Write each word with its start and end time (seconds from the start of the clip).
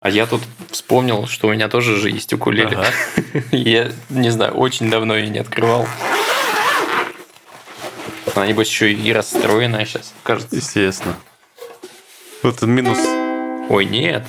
А 0.00 0.08
я 0.08 0.26
тут 0.26 0.40
вспомнил, 0.70 1.26
что 1.26 1.48
у 1.48 1.52
меня 1.52 1.68
тоже 1.68 1.96
же 1.96 2.08
есть 2.08 2.32
укулеле. 2.32 2.74
Ага. 2.74 2.90
Я 3.52 3.92
не 4.08 4.30
знаю, 4.30 4.54
очень 4.54 4.88
давно 4.90 5.14
ее 5.14 5.28
не 5.28 5.40
открывал. 5.40 5.86
Она, 8.34 8.46
небось, 8.46 8.68
еще 8.68 8.90
и 8.90 9.12
расстроенная 9.12 9.84
сейчас, 9.84 10.14
кажется. 10.22 10.56
Естественно. 10.56 11.16
Вот 12.42 12.62
минус, 12.62 12.98
Ой, 13.68 13.84
нет. 13.84 14.24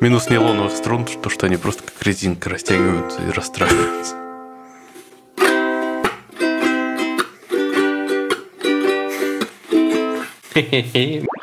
минус 0.00 0.28
нейлоновых 0.28 0.76
струн, 0.76 1.06
то, 1.06 1.30
что 1.30 1.46
они 1.46 1.56
просто 1.56 1.82
как 1.82 1.94
резинка 2.02 2.50
растягиваются 2.50 3.22
и 3.22 3.30
расстраиваются. 3.30 4.16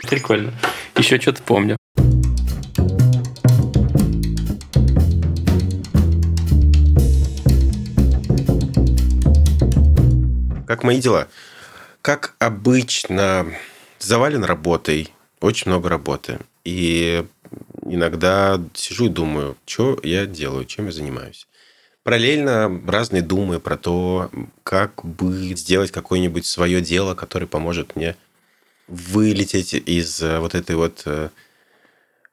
Прикольно. 0.07 0.53
Еще 0.95 1.19
что-то 1.19 1.41
помню. 1.41 1.77
Как 10.65 10.83
мои 10.83 10.99
дела? 10.99 11.27
Как 12.01 12.35
обычно, 12.39 13.47
завален 13.99 14.43
работой, 14.43 15.11
очень 15.39 15.69
много 15.69 15.89
работы. 15.89 16.39
И 16.63 17.25
иногда 17.83 18.61
сижу 18.73 19.05
и 19.05 19.09
думаю, 19.09 19.57
что 19.65 19.99
я 20.03 20.25
делаю, 20.25 20.65
чем 20.65 20.85
я 20.87 20.91
занимаюсь. 20.91 21.47
Параллельно 22.03 22.81
разные 22.87 23.21
думы 23.21 23.59
про 23.59 23.77
то, 23.77 24.29
как 24.63 25.03
бы 25.03 25.55
сделать 25.55 25.91
какое-нибудь 25.91 26.45
свое 26.45 26.81
дело, 26.81 27.15
которое 27.15 27.47
поможет 27.47 27.95
мне 27.95 28.15
вылететь 28.87 29.73
из 29.73 30.21
э, 30.21 30.39
вот 30.39 30.53
этой 30.53 30.75
вот 30.75 31.01
э, 31.05 31.29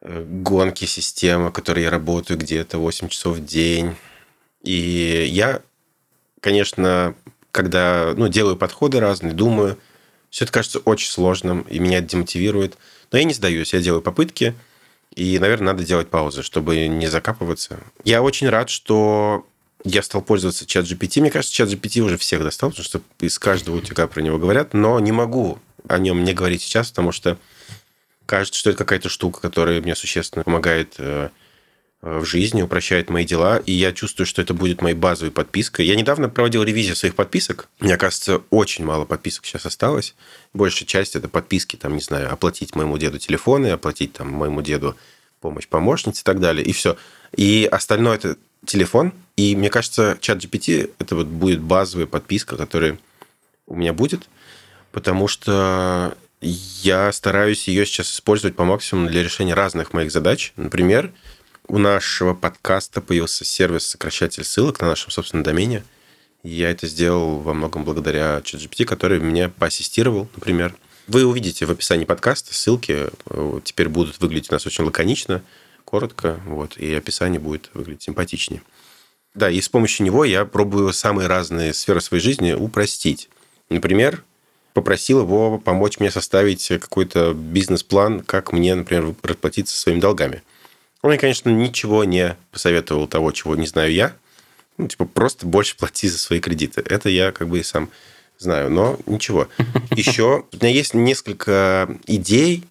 э, 0.02 0.24
гонки 0.28 0.84
системы, 0.84 1.48
в 1.48 1.52
которой 1.52 1.84
я 1.84 1.90
работаю 1.90 2.38
где-то 2.38 2.76
8 2.76 3.08
часов 3.08 3.38
в 3.38 3.44
день. 3.46 3.96
И 4.62 5.26
я, 5.30 5.62
конечно, 6.40 7.14
когда 7.52 8.14
ну, 8.16 8.28
делаю 8.28 8.56
подходы 8.56 8.98
разные, 8.98 9.34
думаю, 9.34 9.78
все 10.30 10.44
это 10.44 10.52
кажется 10.52 10.78
очень 10.80 11.10
сложным, 11.10 11.62
и 11.62 11.78
меня 11.78 11.98
это 11.98 12.08
демотивирует. 12.08 12.78
Но 13.12 13.18
я 13.18 13.24
не 13.24 13.34
сдаюсь, 13.34 13.74
я 13.74 13.80
делаю 13.80 14.00
попытки, 14.00 14.54
и, 15.14 15.38
наверное, 15.38 15.74
надо 15.74 15.84
делать 15.84 16.08
паузы, 16.08 16.42
чтобы 16.42 16.88
не 16.88 17.06
закапываться. 17.06 17.78
Я 18.02 18.22
очень 18.22 18.48
рад, 18.48 18.70
что 18.70 19.46
я 19.84 20.02
стал 20.02 20.22
пользоваться 20.22 20.64
чат 20.64 20.86
GPT. 20.86 21.20
Мне 21.20 21.30
кажется, 21.30 21.54
чат 21.54 21.68
GPT 21.68 22.00
уже 22.00 22.16
всех 22.16 22.42
достал, 22.42 22.70
потому 22.70 22.84
что 22.84 23.02
из 23.20 23.38
каждого 23.38 23.76
утюга 23.76 24.06
про 24.06 24.22
него 24.22 24.38
говорят, 24.38 24.72
но 24.72 24.98
не 25.00 25.12
могу 25.12 25.58
о 25.86 25.98
нем 25.98 26.24
не 26.24 26.32
говорить 26.32 26.62
сейчас, 26.62 26.88
потому 26.88 27.12
что 27.12 27.36
кажется, 28.24 28.58
что 28.58 28.70
это 28.70 28.78
какая-то 28.78 29.10
штука, 29.10 29.40
которая 29.40 29.82
мне 29.82 29.94
существенно 29.94 30.44
помогает 30.44 30.94
э, 30.96 31.28
в 32.02 32.24
жизни, 32.24 32.62
упрощает 32.62 33.10
мои 33.10 33.24
дела, 33.24 33.58
и 33.58 33.72
я 33.72 33.92
чувствую, 33.92 34.26
что 34.26 34.42
это 34.42 34.54
будет 34.54 34.82
моей 34.82 34.96
базовой 34.96 35.30
подпиской. 35.30 35.86
Я 35.86 35.94
недавно 35.94 36.28
проводил 36.28 36.64
ревизию 36.64 36.96
своих 36.96 37.14
подписок. 37.14 37.68
Мне 37.78 37.96
кажется, 37.96 38.42
очень 38.50 38.84
мало 38.84 39.04
подписок 39.04 39.46
сейчас 39.46 39.66
осталось. 39.66 40.16
Большая 40.52 40.86
часть 40.86 41.14
это 41.14 41.28
подписки, 41.28 41.76
там, 41.76 41.94
не 41.94 42.00
знаю, 42.00 42.32
оплатить 42.32 42.74
моему 42.74 42.98
деду 42.98 43.18
телефоны, 43.18 43.68
оплатить 43.68 44.14
там 44.14 44.30
моему 44.30 44.62
деду 44.62 44.96
помощь 45.40 45.68
помощнице 45.68 46.22
и 46.22 46.24
так 46.24 46.40
далее, 46.40 46.64
и 46.66 46.72
все. 46.72 46.96
И 47.36 47.68
остальное 47.70 48.16
это 48.16 48.36
телефон, 48.66 49.12
и 49.36 49.54
мне 49.54 49.70
кажется, 49.70 50.18
чат 50.20 50.38
GPT 50.38 50.90
это 50.98 51.14
вот 51.14 51.28
будет 51.28 51.60
базовая 51.60 52.06
подписка, 52.06 52.56
которая 52.56 52.98
у 53.66 53.76
меня 53.76 53.92
будет, 53.92 54.28
потому 54.90 55.28
что 55.28 56.16
я 56.40 57.12
стараюсь 57.12 57.68
ее 57.68 57.86
сейчас 57.86 58.12
использовать 58.12 58.56
по 58.56 58.64
максимуму 58.64 59.08
для 59.08 59.22
решения 59.22 59.54
разных 59.54 59.92
моих 59.92 60.10
задач. 60.10 60.52
Например, 60.56 61.12
у 61.68 61.78
нашего 61.78 62.34
подкаста 62.34 63.00
появился 63.00 63.44
сервис 63.44 63.86
сокращатель 63.86 64.44
ссылок 64.44 64.80
на 64.80 64.88
нашем 64.88 65.10
собственном 65.10 65.44
домене. 65.44 65.84
Я 66.42 66.70
это 66.70 66.86
сделал 66.86 67.38
во 67.38 67.54
многом 67.54 67.84
благодаря 67.84 68.38
ChatGPT, 68.38 68.84
который 68.84 69.20
меня 69.20 69.48
поассистировал, 69.48 70.28
например. 70.34 70.74
Вы 71.06 71.24
увидите 71.24 71.66
в 71.66 71.70
описании 71.70 72.04
подкаста 72.04 72.54
ссылки. 72.54 73.08
э, 73.26 73.60
Теперь 73.64 73.88
будут 73.88 74.20
выглядеть 74.20 74.50
у 74.50 74.54
нас 74.54 74.66
очень 74.66 74.84
лаконично, 74.84 75.42
коротко, 75.84 76.40
вот, 76.46 76.76
и 76.78 76.94
описание 76.94 77.40
будет 77.40 77.70
выглядеть 77.74 78.02
симпатичнее. 78.02 78.62
Да, 79.34 79.50
и 79.50 79.60
с 79.60 79.68
помощью 79.68 80.04
него 80.04 80.24
я 80.24 80.44
пробую 80.44 80.92
самые 80.92 81.26
разные 81.26 81.72
сферы 81.72 82.00
своей 82.00 82.22
жизни 82.22 82.52
упростить. 82.52 83.28
Например, 83.68 84.22
попросил 84.74 85.20
его 85.20 85.58
помочь 85.58 85.98
мне 86.00 86.10
составить 86.10 86.68
какой-то 86.68 87.32
бизнес-план, 87.34 88.20
как 88.20 88.52
мне, 88.52 88.74
например, 88.74 89.14
расплатиться 89.22 89.76
своими 89.76 90.00
долгами. 90.00 90.42
Он 91.02 91.10
мне, 91.10 91.18
конечно, 91.18 91.50
ничего 91.50 92.04
не 92.04 92.36
посоветовал 92.52 93.08
того, 93.08 93.32
чего 93.32 93.56
не 93.56 93.66
знаю 93.66 93.92
я. 93.92 94.14
Ну, 94.78 94.86
типа, 94.88 95.04
просто 95.04 95.46
больше 95.46 95.76
плати 95.76 96.08
за 96.08 96.16
свои 96.16 96.40
кредиты. 96.40 96.82
Это 96.86 97.08
я 97.08 97.32
как 97.32 97.48
бы 97.48 97.58
и 97.58 97.62
сам 97.62 97.90
знаю, 98.38 98.70
но 98.70 98.98
ничего. 99.06 99.48
Еще 99.90 100.44
у 100.52 100.56
меня 100.56 100.70
есть 100.70 100.94
несколько 100.94 101.88
идей, 102.06 102.64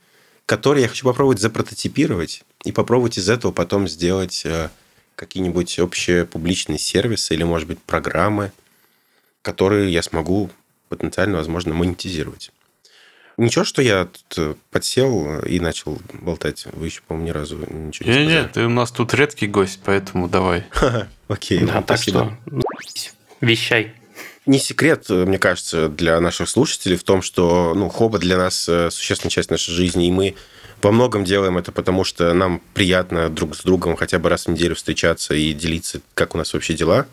которые 0.46 0.84
я 0.84 0.90
хочу 0.90 1.06
попробовать 1.06 1.40
запрототипировать 1.40 2.44
и 2.64 2.72
попробовать 2.72 3.18
из 3.18 3.30
этого 3.30 3.52
потом 3.52 3.88
сделать 3.88 4.42
э, 4.46 4.70
какие-нибудь 5.16 5.80
общие 5.80 6.26
публичные 6.26 6.80
сервисы 6.80 7.34
или, 7.34 7.44
может 7.44 7.68
быть, 7.68 7.80
программы, 7.80 8.52
которые 9.42 9.92
я 9.92 10.04
смогу 10.04 10.50
потенциально, 10.90 11.38
возможно, 11.38 11.74
монетизировать. 11.74 12.52
Ничего, 13.42 13.64
что 13.66 13.82
я 13.82 14.06
тут 14.06 14.38
э, 14.38 14.56
подсел 14.70 15.40
и 15.40 15.60
начал 15.60 16.00
болтать. 16.14 16.68
Вы 16.74 16.86
еще, 16.86 17.02
по-моему, 17.08 17.28
ни 17.28 17.32
разу 17.32 17.58
ничего 17.58 18.08
не 18.08 18.18
Не, 18.18 18.24
сказали. 18.24 18.26
нет, 18.28 18.52
ты 18.52 18.66
у 18.66 18.70
нас 18.70 18.92
тут 18.92 19.16
редкий 19.16 19.48
гость, 19.48 19.80
поэтому 19.84 20.30
давай. 20.30 20.66
Окей, 21.28 21.60
Да, 21.62 21.82
так 21.82 21.98
спасибо. 21.98 22.38
что 22.46 23.12
вещай. 23.42 23.94
Не 24.46 24.60
секрет, 24.60 25.06
э, 25.10 25.26
мне 25.26 25.40
кажется, 25.40 25.90
для 25.90 26.20
наших 26.20 26.50
слушателей 26.50 26.98
в 26.98 27.04
том, 27.04 27.24
что 27.24 27.74
ну, 27.76 27.90
хоба 27.90 28.20
для 28.20 28.38
нас 28.38 28.70
э, 28.70 28.92
существенная 28.92 29.32
часть 29.32 29.50
нашей 29.50 29.72
жизни, 29.72 30.08
и 30.08 30.12
мы 30.12 30.36
во 30.84 30.92
многом 30.92 31.24
делаем 31.24 31.58
это 31.58 31.72
потому, 31.72 32.04
что 32.04 32.32
нам 32.36 32.62
приятно 32.76 33.28
друг 33.30 33.56
с 33.56 33.64
другом 33.64 33.96
хотя 33.96 34.20
бы 34.20 34.30
раз 34.30 34.46
в 34.46 34.52
неделю 34.52 34.76
встречаться 34.76 35.34
и 35.34 35.54
делиться, 35.54 36.02
как 36.14 36.36
у 36.36 36.38
нас 36.38 36.54
вообще 36.54 36.76
дела. 36.76 37.08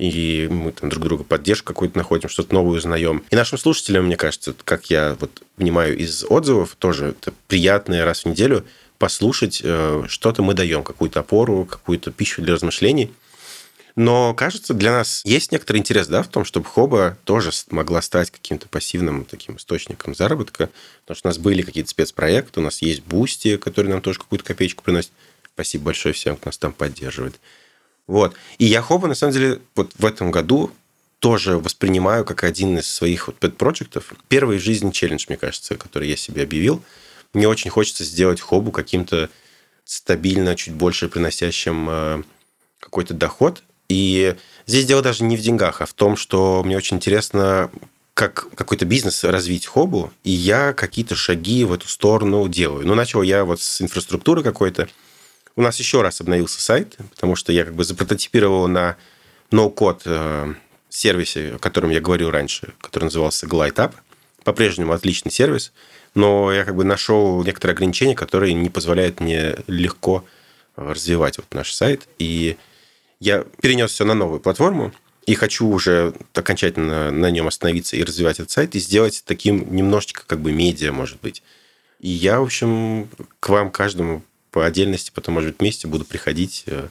И 0.00 0.48
мы 0.50 0.72
там 0.72 0.88
друг 0.88 1.04
друга 1.04 1.24
поддержку 1.24 1.74
какую-то 1.74 1.98
находим, 1.98 2.30
что-то 2.30 2.54
новое 2.54 2.78
узнаем. 2.78 3.22
И 3.28 3.36
нашим 3.36 3.58
слушателям, 3.58 4.06
мне 4.06 4.16
кажется, 4.16 4.54
как 4.64 4.88
я 4.88 5.14
вот 5.20 5.42
понимаю 5.56 5.94
из 5.94 6.24
отзывов, 6.24 6.74
тоже 6.78 7.08
это 7.08 7.34
приятно 7.48 8.02
раз 8.02 8.24
в 8.24 8.28
неделю 8.28 8.64
послушать, 8.96 9.60
э, 9.62 10.04
что-то 10.08 10.42
мы 10.42 10.54
даем, 10.54 10.84
какую-то 10.84 11.20
опору, 11.20 11.66
какую-то 11.66 12.12
пищу 12.12 12.40
для 12.40 12.54
размышлений. 12.54 13.12
Но, 13.94 14.32
кажется, 14.32 14.72
для 14.72 14.90
нас 14.90 15.20
есть 15.26 15.52
некоторый 15.52 15.78
интерес 15.78 16.06
да, 16.06 16.22
в 16.22 16.28
том, 16.28 16.46
чтобы 16.46 16.64
хоба 16.64 17.18
тоже 17.24 17.50
могла 17.70 18.00
стать 18.00 18.30
каким-то 18.30 18.68
пассивным 18.68 19.26
таким 19.26 19.56
источником 19.56 20.14
заработка. 20.14 20.70
Потому 21.02 21.16
что 21.16 21.28
у 21.28 21.30
нас 21.30 21.36
были 21.36 21.60
какие-то 21.60 21.90
спецпроекты, 21.90 22.60
у 22.60 22.62
нас 22.62 22.80
есть 22.80 23.02
Boosty, 23.02 23.58
который 23.58 23.88
нам 23.88 24.00
тоже 24.00 24.18
какую-то 24.18 24.46
копеечку 24.46 24.82
приносит. 24.82 25.12
Спасибо 25.52 25.84
большое 25.84 26.14
всем, 26.14 26.36
кто 26.36 26.48
нас 26.48 26.56
там 26.56 26.72
поддерживает. 26.72 27.38
Вот. 28.06 28.34
И 28.58 28.66
я 28.66 28.82
Хоба, 28.82 29.08
на 29.08 29.14
самом 29.14 29.32
деле, 29.32 29.60
вот 29.74 29.92
в 29.96 30.04
этом 30.04 30.30
году 30.30 30.72
тоже 31.20 31.58
воспринимаю 31.58 32.24
как 32.24 32.44
один 32.44 32.78
из 32.78 32.90
своих 32.90 33.28
вот 33.28 33.36
pet-проектов. 33.36 34.12
Первый 34.28 34.58
в 34.58 34.62
жизни 34.62 34.90
челлендж, 34.90 35.26
мне 35.28 35.36
кажется, 35.36 35.76
который 35.76 36.08
я 36.08 36.16
себе 36.16 36.42
объявил. 36.42 36.82
Мне 37.34 37.46
очень 37.46 37.70
хочется 37.70 38.04
сделать 38.04 38.40
хобу 38.40 38.72
каким-то 38.72 39.28
стабильно, 39.84 40.56
чуть 40.56 40.74
больше 40.74 41.08
приносящим 41.08 41.88
э, 41.88 42.22
какой-то 42.80 43.14
доход. 43.14 43.62
И 43.88 44.36
здесь 44.66 44.86
дело 44.86 45.02
даже 45.02 45.24
не 45.24 45.36
в 45.36 45.40
деньгах, 45.40 45.82
а 45.82 45.86
в 45.86 45.92
том, 45.92 46.16
что 46.16 46.62
мне 46.64 46.76
очень 46.76 46.96
интересно, 46.96 47.70
как 48.14 48.46
какой-то 48.54 48.84
бизнес 48.84 49.24
развить 49.24 49.66
хобу, 49.66 50.12
и 50.24 50.30
я 50.30 50.72
какие-то 50.72 51.14
шаги 51.16 51.64
в 51.64 51.72
эту 51.72 51.88
сторону 51.88 52.48
делаю. 52.48 52.86
Ну, 52.86 52.94
начал 52.94 53.22
я 53.22 53.44
вот 53.44 53.60
с 53.60 53.80
инфраструктуры 53.80 54.42
какой-то. 54.42 54.88
У 55.56 55.62
нас 55.62 55.78
еще 55.78 56.02
раз 56.02 56.20
обновился 56.20 56.60
сайт, 56.60 56.96
потому 57.10 57.36
что 57.36 57.52
я 57.52 57.64
как 57.64 57.74
бы 57.74 57.84
запрототипировал 57.84 58.68
на 58.68 58.96
ноу-код 59.50 60.02
э, 60.04 60.54
сервисе, 60.88 61.54
о 61.54 61.58
котором 61.58 61.90
я 61.90 62.00
говорил 62.00 62.30
раньше, 62.30 62.74
который 62.80 63.04
назывался 63.04 63.46
GlideUp. 63.46 63.94
По-прежнему 64.44 64.92
отличный 64.92 65.30
сервис, 65.30 65.72
но 66.14 66.50
я 66.52 66.64
как 66.64 66.74
бы 66.74 66.84
нашел 66.84 67.42
некоторые 67.44 67.74
ограничения, 67.74 68.14
которые 68.14 68.54
не 68.54 68.70
позволяют 68.70 69.20
мне 69.20 69.56
легко 69.66 70.24
э, 70.76 70.90
развивать 70.92 71.38
вот 71.38 71.52
наш 71.52 71.72
сайт. 71.72 72.08
И 72.18 72.56
я 73.18 73.44
перенес 73.60 73.90
все 73.90 74.04
на 74.04 74.14
новую 74.14 74.40
платформу 74.40 74.92
и 75.26 75.34
хочу 75.34 75.68
уже 75.68 76.14
окончательно 76.32 77.10
на 77.10 77.30
нем 77.30 77.46
остановиться 77.46 77.96
и 77.96 78.02
развивать 78.02 78.40
этот 78.40 78.50
сайт 78.50 78.74
и 78.74 78.80
сделать 78.80 79.22
таким 79.26 79.74
немножечко 79.74 80.22
как 80.26 80.40
бы 80.40 80.52
медиа, 80.52 80.92
может 80.92 81.20
быть. 81.20 81.42
И 82.00 82.08
я, 82.08 82.40
в 82.40 82.44
общем, 82.44 83.08
к 83.40 83.48
вам 83.50 83.70
каждому 83.70 84.22
по 84.50 84.66
отдельности, 84.66 85.12
потом, 85.14 85.34
может 85.34 85.50
быть, 85.50 85.60
вместе 85.60 85.88
буду 85.88 86.04
приходить 86.04 86.64
э, 86.66 86.88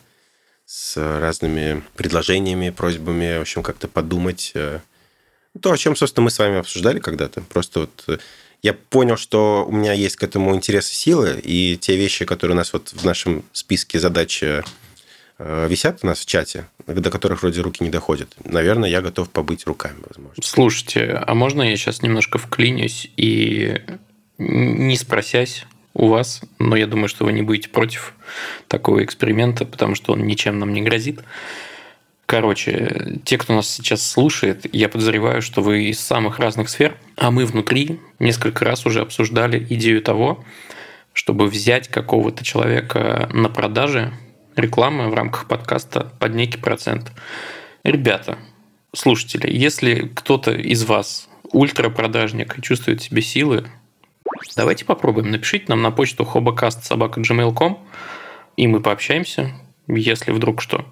с 0.65 0.97
разными 0.97 1.83
предложениями, 1.95 2.69
просьбами, 2.69 3.37
в 3.37 3.41
общем, 3.41 3.63
как-то 3.63 3.87
подумать, 3.87 4.51
э, 4.55 4.79
То, 5.61 5.71
о 5.71 5.77
чем, 5.77 5.95
собственно, 5.95 6.25
мы 6.25 6.31
с 6.31 6.39
вами 6.39 6.59
обсуждали 6.59 6.99
когда-то. 6.99 7.41
Просто 7.41 7.81
вот 7.81 8.03
э, 8.07 8.17
я 8.61 8.73
понял, 8.73 9.17
что 9.17 9.65
у 9.67 9.71
меня 9.71 9.93
есть 9.93 10.15
к 10.15 10.23
этому 10.23 10.55
интерес 10.55 10.89
и 10.91 10.93
силы, 10.93 11.39
и 11.43 11.77
те 11.77 11.95
вещи, 11.95 12.25
которые 12.25 12.55
у 12.55 12.57
нас 12.57 12.73
вот 12.73 12.89
в 12.89 13.05
нашем 13.05 13.43
списке 13.53 13.99
задач 13.99 14.43
висят 15.39 15.99
у 16.03 16.07
нас 16.07 16.19
в 16.19 16.25
чате, 16.25 16.67
до 16.85 17.09
которых 17.09 17.41
вроде 17.41 17.61
руки 17.61 17.81
не 17.81 17.89
доходят. 17.89 18.35
Наверное, 18.43 18.89
я 18.89 19.01
готов 19.01 19.29
побыть 19.29 19.65
руками, 19.65 19.95
возможно. 20.05 20.43
Слушайте, 20.43 21.23
а 21.25 21.33
можно 21.33 21.61
я 21.63 21.77
сейчас 21.77 22.01
немножко 22.01 22.37
вклинюсь 22.37 23.09
и 23.15 23.81
не 24.37 24.97
спросясь 24.97 25.65
у 25.93 26.07
вас, 26.07 26.41
но 26.59 26.75
я 26.75 26.87
думаю, 26.87 27.07
что 27.07 27.25
вы 27.25 27.33
не 27.33 27.41
будете 27.41 27.69
против 27.69 28.13
такого 28.67 29.03
эксперимента, 29.03 29.65
потому 29.65 29.95
что 29.95 30.13
он 30.13 30.25
ничем 30.25 30.59
нам 30.59 30.73
не 30.73 30.81
грозит. 30.81 31.21
Короче, 32.25 33.19
те, 33.25 33.39
кто 33.39 33.55
нас 33.55 33.67
сейчас 33.67 34.07
слушает, 34.07 34.67
я 34.71 34.87
подозреваю, 34.87 35.41
что 35.41 35.61
вы 35.61 35.85
из 35.85 35.99
самых 35.99 36.37
разных 36.37 36.69
сфер, 36.69 36.95
а 37.15 37.31
мы 37.31 37.45
внутри 37.45 37.99
несколько 38.19 38.65
раз 38.65 38.85
уже 38.85 39.01
обсуждали 39.01 39.65
идею 39.71 40.03
того, 40.03 40.43
чтобы 41.13 41.47
взять 41.47 41.87
какого-то 41.87 42.43
человека 42.43 43.27
на 43.33 43.49
продаже 43.49 44.13
рекламы 44.55 45.09
в 45.09 45.15
рамках 45.15 45.47
подкаста 45.47 46.13
под 46.19 46.35
некий 46.35 46.59
процент. 46.59 47.11
Ребята, 47.83 48.37
слушатели, 48.93 49.51
если 49.51 50.11
кто-то 50.13 50.51
из 50.51 50.83
вас 50.85 51.29
ультрапродажник 51.51 52.57
и 52.57 52.61
чувствует 52.61 53.01
себе 53.01 53.23
силы, 53.23 53.65
давайте 54.55 54.85
попробуем. 54.85 55.31
Напишите 55.31 55.65
нам 55.69 55.81
на 55.81 55.91
почту 55.91 56.23
hobocast.gmail.com 56.23 57.87
и 58.59 58.67
мы 58.67 58.81
пообщаемся, 58.81 59.53
если 59.87 60.31
вдруг 60.31 60.61
что. 60.61 60.85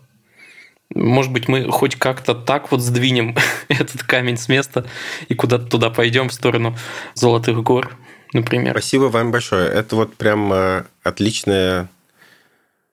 Может 0.95 1.33
быть, 1.33 1.49
мы 1.49 1.69
хоть 1.69 1.97
как-то 1.97 2.33
так 2.33 2.71
вот 2.71 2.81
сдвинем 2.81 3.35
этот 3.67 4.03
камень 4.03 4.37
с 4.37 4.47
места 4.47 4.85
и 5.27 5.35
куда-то 5.35 5.65
туда 5.65 5.89
пойдем 5.89 6.29
в 6.29 6.33
сторону 6.33 6.77
Золотых 7.13 7.61
гор, 7.63 7.97
например. 8.33 8.71
Спасибо 8.71 9.03
вам 9.05 9.31
большое. 9.31 9.67
Это 9.67 9.97
вот 9.97 10.15
прям 10.15 10.51
э, 10.53 10.83
отличная... 11.03 11.89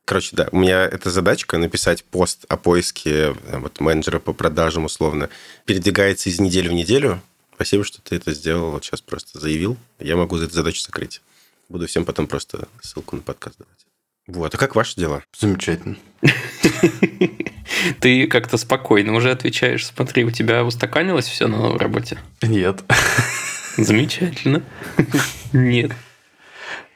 Короче, 0.05 0.37
да, 0.37 0.49
у 0.51 0.59
меня 0.59 0.85
эта 0.85 1.09
задачка 1.09 1.57
написать 1.57 2.05
пост 2.05 2.45
о 2.49 2.57
поиске 2.57 3.35
э, 3.47 3.59
вот, 3.59 3.79
менеджера 3.79 4.19
по 4.19 4.33
продажам 4.33 4.87
условно 4.87 5.31
передвигается 5.67 6.31
из 6.31 6.41
недели 6.41 6.69
в 6.69 6.73
неделю. 6.73 7.21
Спасибо, 7.55 7.85
что 7.85 8.03
ты 8.03 8.17
это 8.17 8.33
сделал. 8.33 8.71
Вот 8.71 8.85
сейчас 8.85 9.01
просто 9.01 9.39
заявил. 9.39 9.77
Я 9.99 10.17
могу 10.17 10.37
эту 10.37 10.53
задачу 10.53 10.83
закрыть. 10.83 11.23
Буду 11.69 11.87
всем 11.87 12.05
потом 12.05 12.27
просто 12.27 12.69
ссылку 12.83 13.17
на 13.17 13.23
подкаст 13.23 13.59
давать. 13.59 13.87
Вот, 14.27 14.55
а 14.55 14.59
как 14.59 14.75
ваши 14.75 14.97
дела? 14.97 15.23
Замечательно. 15.39 15.97
Ты 18.01 18.27
как-то 18.27 18.57
спокойно 18.57 19.15
уже 19.15 19.31
отвечаешь. 19.31 19.87
Смотри, 19.87 20.25
у 20.25 20.31
тебя 20.31 20.65
устаканилось 20.65 21.27
все 21.27 21.47
на 21.47 21.59
новой 21.59 21.79
работе? 21.79 22.19
Нет. 22.43 22.83
Замечательно. 23.77 24.63
Нет. 25.53 25.93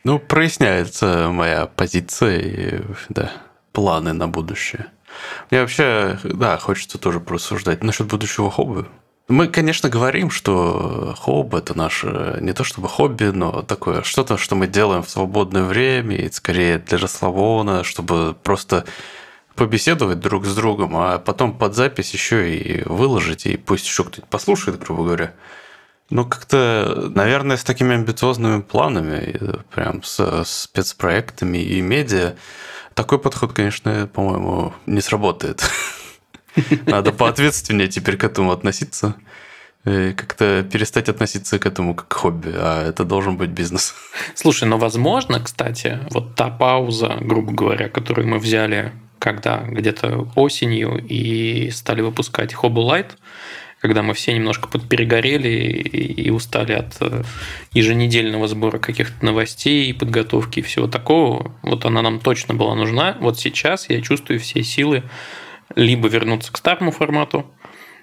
Ну, 0.05 0.19
проясняется 0.19 1.29
моя 1.31 1.67
позиция 1.67 2.39
и, 2.39 2.81
да, 3.11 3.33
планы 3.73 4.15
на 4.15 4.27
будущее. 4.27 4.87
Мне 5.51 5.61
вообще, 5.61 6.19
да, 6.23 6.57
хочется 6.57 6.99
тоже 6.99 7.21
порассуждать 7.21 7.83
насчет 7.83 8.07
будущего 8.07 8.51
хобби. 8.51 8.87
Мы, 9.29 9.49
конечно, 9.49 9.91
говорим, 9.91 10.31
что 10.31 11.15
хобби– 11.19 11.57
это 11.59 11.77
наше 11.77 12.39
не 12.41 12.55
то 12.55 12.65
чтобы 12.65 12.89
хобби, 12.89 13.25
но 13.25 13.61
такое 13.61 14.03
что-то, 14.03 14.39
что 14.39 14.57
мы 14.57 14.67
делаем 14.67 15.03
в 15.03 15.11
свободное 15.11 15.65
время, 15.65 16.17
и 16.17 16.31
скорее 16.31 16.79
для 16.79 16.97
расслабона, 16.97 17.85
чтобы 17.85 18.35
просто 18.43 18.87
побеседовать 19.55 20.21
друг 20.21 20.47
с 20.47 20.55
другом, 20.55 20.97
а 20.97 21.19
потом 21.19 21.59
под 21.59 21.75
запись 21.75 22.15
еще 22.15 22.57
и 22.57 22.83
выложить, 22.89 23.45
и 23.45 23.59
пусть 23.59 23.85
еще 23.85 24.05
кто-нибудь 24.05 24.31
послушает, 24.31 24.79
грубо 24.79 25.05
говоря. 25.05 25.35
Ну, 26.09 26.25
как-то, 26.25 27.11
наверное, 27.15 27.59
с 27.59 27.65
такими 27.65 27.97
амбициозными 27.97 28.63
планами, 28.63 29.39
прям 29.75 30.03
с 30.03 30.45
спецпроектами 30.47 31.59
и 31.59 31.83
медиа, 31.83 32.37
такой 32.95 33.19
подход, 33.19 33.53
конечно, 33.53 34.09
по-моему, 34.11 34.73
не 34.87 35.03
сработает. 35.03 35.63
Надо 36.87 37.13
поответственнее 37.13 37.89
теперь 37.89 38.17
к 38.17 38.25
этому 38.25 38.53
относиться. 38.53 39.15
И 39.85 40.13
как-то 40.13 40.67
перестать 40.71 41.09
относиться 41.09 41.59
к 41.59 41.67
этому 41.67 41.95
как 41.95 42.09
к 42.09 42.13
хобби, 42.13 42.53
а 42.55 42.89
это 42.89 43.05
должен 43.05 43.37
быть 43.37 43.51
бизнес. 43.51 43.95
Слушай, 44.35 44.69
но 44.69 44.77
возможно, 44.77 45.41
кстати, 45.41 46.01
вот 46.11 46.35
та 46.35 46.51
пауза, 46.51 47.17
грубо 47.21 47.53
говоря, 47.53 47.89
которую 47.89 48.29
мы 48.29 48.39
взяли 48.39 48.93
когда 49.19 49.59
где-то 49.59 50.29
осенью 50.37 51.05
и 51.05 51.71
стали 51.71 52.03
выпускать 52.03 52.55
Hobby 52.55 52.87
Light, 52.87 53.11
когда 53.81 54.03
мы 54.03 54.15
все 54.15 54.33
немножко 54.33 54.69
подперегорели 54.69 55.49
и 55.49 56.31
устали 56.31 56.73
от 56.73 56.97
э, 57.01 57.23
еженедельного 57.73 58.49
сбора 58.49 58.79
каких-то 58.79 59.25
новостей, 59.25 59.95
подготовки 59.95 60.61
и 60.61 60.63
всего 60.63 60.89
такого, 60.89 61.55
вот 61.63 61.85
она 61.85 62.03
нам 62.03 62.19
точно 62.19 62.55
была 62.55 62.75
нужна. 62.75 63.17
Вот 63.21 63.39
сейчас 63.39 63.89
я 63.89 64.01
чувствую 64.01 64.41
все 64.41 64.65
силы 64.65 65.05
либо 65.79 66.09
вернуться 66.09 66.53
к 66.53 66.59
старому 66.59 66.91
формату, 66.91 67.47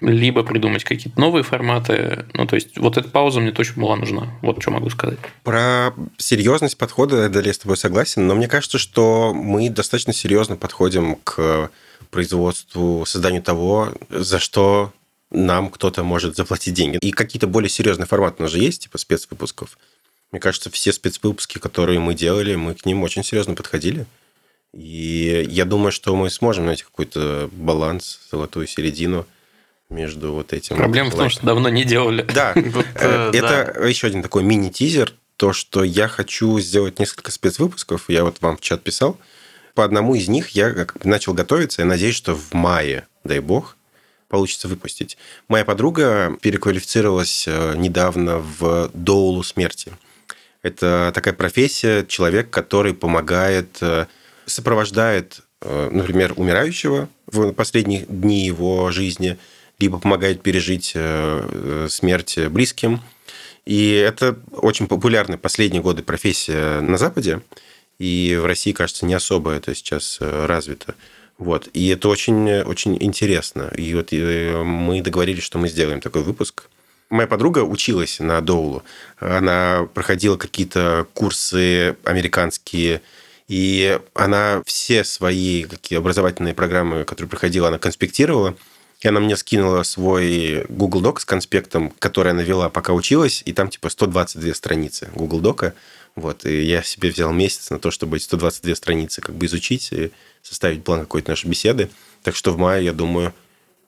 либо 0.00 0.42
придумать 0.42 0.82
какие-то 0.82 1.20
новые 1.20 1.42
форматы. 1.42 2.26
Ну, 2.32 2.46
то 2.46 2.56
есть, 2.56 2.78
вот 2.78 2.96
эта 2.96 3.08
пауза 3.08 3.40
мне 3.40 3.52
точно 3.52 3.82
была 3.82 3.96
нужна. 3.96 4.32
Вот 4.40 4.60
что 4.60 4.70
могу 4.70 4.88
сказать. 4.88 5.18
Про 5.44 5.92
серьезность 6.16 6.78
подхода, 6.78 7.28
да, 7.28 7.40
я 7.40 7.52
с 7.52 7.58
тобой 7.58 7.76
согласен, 7.76 8.26
но 8.26 8.34
мне 8.34 8.48
кажется, 8.48 8.78
что 8.78 9.32
мы 9.34 9.68
достаточно 9.68 10.14
серьезно 10.14 10.56
подходим 10.56 11.16
к 11.16 11.70
производству, 12.10 13.04
созданию 13.06 13.42
того, 13.42 13.92
за 14.08 14.38
что 14.38 14.92
нам 15.30 15.68
кто-то 15.68 16.02
может 16.02 16.36
заплатить 16.36 16.72
деньги. 16.72 16.98
И 17.02 17.10
какие-то 17.10 17.46
более 17.46 17.68
серьезные 17.68 18.06
форматы 18.06 18.36
у 18.38 18.42
нас 18.42 18.52
же 18.52 18.58
есть, 18.58 18.84
типа 18.84 18.96
спецвыпусков. 18.96 19.76
Мне 20.32 20.40
кажется, 20.40 20.70
все 20.70 20.92
спецвыпуски, 20.92 21.58
которые 21.58 22.00
мы 22.00 22.14
делали, 22.14 22.54
мы 22.54 22.74
к 22.74 22.86
ним 22.86 23.02
очень 23.02 23.22
серьезно 23.22 23.54
подходили. 23.54 24.06
И 24.76 25.46
я 25.48 25.64
думаю, 25.64 25.90
что 25.90 26.14
мы 26.14 26.28
сможем 26.28 26.66
найти 26.66 26.84
какой-то 26.84 27.48
баланс, 27.50 28.20
золотую 28.30 28.66
середину 28.66 29.26
между 29.88 30.34
вот 30.34 30.52
этим. 30.52 30.76
Проблема 30.76 31.10
в 31.10 31.14
том, 31.14 31.30
что 31.30 31.46
давно 31.46 31.70
не 31.70 31.84
делали. 31.84 32.22
Да, 32.22 32.52
э, 32.94 33.30
это 33.32 33.86
еще 33.86 34.08
один 34.08 34.22
такой 34.22 34.42
мини-тизер, 34.42 35.14
то, 35.38 35.54
что 35.54 35.82
я 35.82 36.08
хочу 36.08 36.58
сделать 36.60 36.98
несколько 36.98 37.30
спецвыпусков, 37.30 38.04
я 38.08 38.24
вот 38.24 38.42
вам 38.42 38.58
в 38.58 38.60
чат 38.60 38.82
писал. 38.82 39.18
По 39.74 39.84
одному 39.84 40.14
из 40.14 40.28
них 40.28 40.50
я 40.50 40.86
начал 41.04 41.32
готовиться, 41.32 41.80
я 41.80 41.86
надеюсь, 41.86 42.14
что 42.14 42.34
в 42.34 42.52
мае, 42.52 43.06
дай 43.24 43.40
бог, 43.40 43.76
получится 44.28 44.68
выпустить. 44.68 45.16
Моя 45.48 45.64
подруга 45.64 46.36
переквалифицировалась 46.42 47.44
э, 47.48 47.74
недавно 47.76 48.38
в 48.38 48.90
доулу 48.92 49.42
смерти. 49.42 49.92
Это 50.60 51.12
такая 51.14 51.32
профессия, 51.32 52.04
человек, 52.04 52.50
который 52.50 52.92
помогает 52.92 53.78
э, 53.80 54.06
сопровождает, 54.46 55.40
э, 55.60 55.90
например, 55.92 56.34
умирающего 56.36 57.08
в 57.26 57.52
последние 57.52 58.06
дни 58.08 58.46
его 58.46 58.90
жизни, 58.90 59.36
либо 59.78 59.98
помогает 59.98 60.42
пережить 60.42 60.92
э, 60.94 61.00
э, 61.52 61.88
смерть 61.90 62.38
близким. 62.48 63.00
И 63.66 63.90
это 63.90 64.38
очень 64.52 64.86
популярная 64.86 65.38
последние 65.38 65.82
годы 65.82 66.02
профессия 66.02 66.80
на 66.80 66.96
Западе, 66.96 67.42
и 67.98 68.38
в 68.40 68.46
России, 68.46 68.72
кажется, 68.72 69.06
не 69.06 69.14
особо 69.14 69.50
это 69.52 69.74
сейчас 69.74 70.18
развито. 70.20 70.94
Вот. 71.38 71.68
И 71.72 71.88
это 71.88 72.08
очень, 72.08 72.60
очень 72.62 72.96
интересно. 73.02 73.72
И 73.76 73.92
вот 73.94 74.12
мы 74.12 75.02
договорились, 75.02 75.42
что 75.42 75.58
мы 75.58 75.68
сделаем 75.68 76.00
такой 76.00 76.22
выпуск. 76.22 76.68
Моя 77.08 77.26
подруга 77.26 77.60
училась 77.60 78.20
на 78.20 78.40
Доулу. 78.40 78.82
Она 79.18 79.88
проходила 79.94 80.36
какие-то 80.36 81.06
курсы 81.14 81.96
американские 82.04 83.00
и 83.48 84.00
она 84.14 84.62
все 84.66 85.04
свои 85.04 85.64
какие 85.64 85.98
образовательные 85.98 86.54
программы, 86.54 87.04
которые 87.04 87.30
проходила, 87.30 87.68
она 87.68 87.78
конспектировала. 87.78 88.56
И 89.00 89.08
она 89.08 89.20
мне 89.20 89.36
скинула 89.36 89.82
свой 89.82 90.64
Google 90.68 91.02
Doc 91.02 91.20
с 91.20 91.24
конспектом, 91.24 91.92
который 91.98 92.32
она 92.32 92.42
вела, 92.42 92.70
пока 92.70 92.94
училась, 92.94 93.42
и 93.44 93.52
там 93.52 93.68
типа 93.68 93.90
122 93.90 94.54
страницы 94.54 95.10
Google 95.14 95.40
Дока. 95.40 95.74
Вот, 96.14 96.46
и 96.46 96.62
я 96.62 96.82
себе 96.82 97.10
взял 97.10 97.30
месяц 97.30 97.68
на 97.68 97.78
то, 97.78 97.90
чтобы 97.90 98.16
эти 98.16 98.24
122 98.24 98.74
страницы 98.74 99.20
как 99.20 99.34
бы 99.34 99.44
изучить 99.46 99.92
и 99.92 100.12
составить 100.42 100.82
план 100.82 101.00
какой-то 101.00 101.30
нашей 101.30 101.46
беседы. 101.46 101.90
Так 102.22 102.34
что 102.34 102.52
в 102.52 102.58
мае, 102.58 102.86
я 102.86 102.94
думаю, 102.94 103.34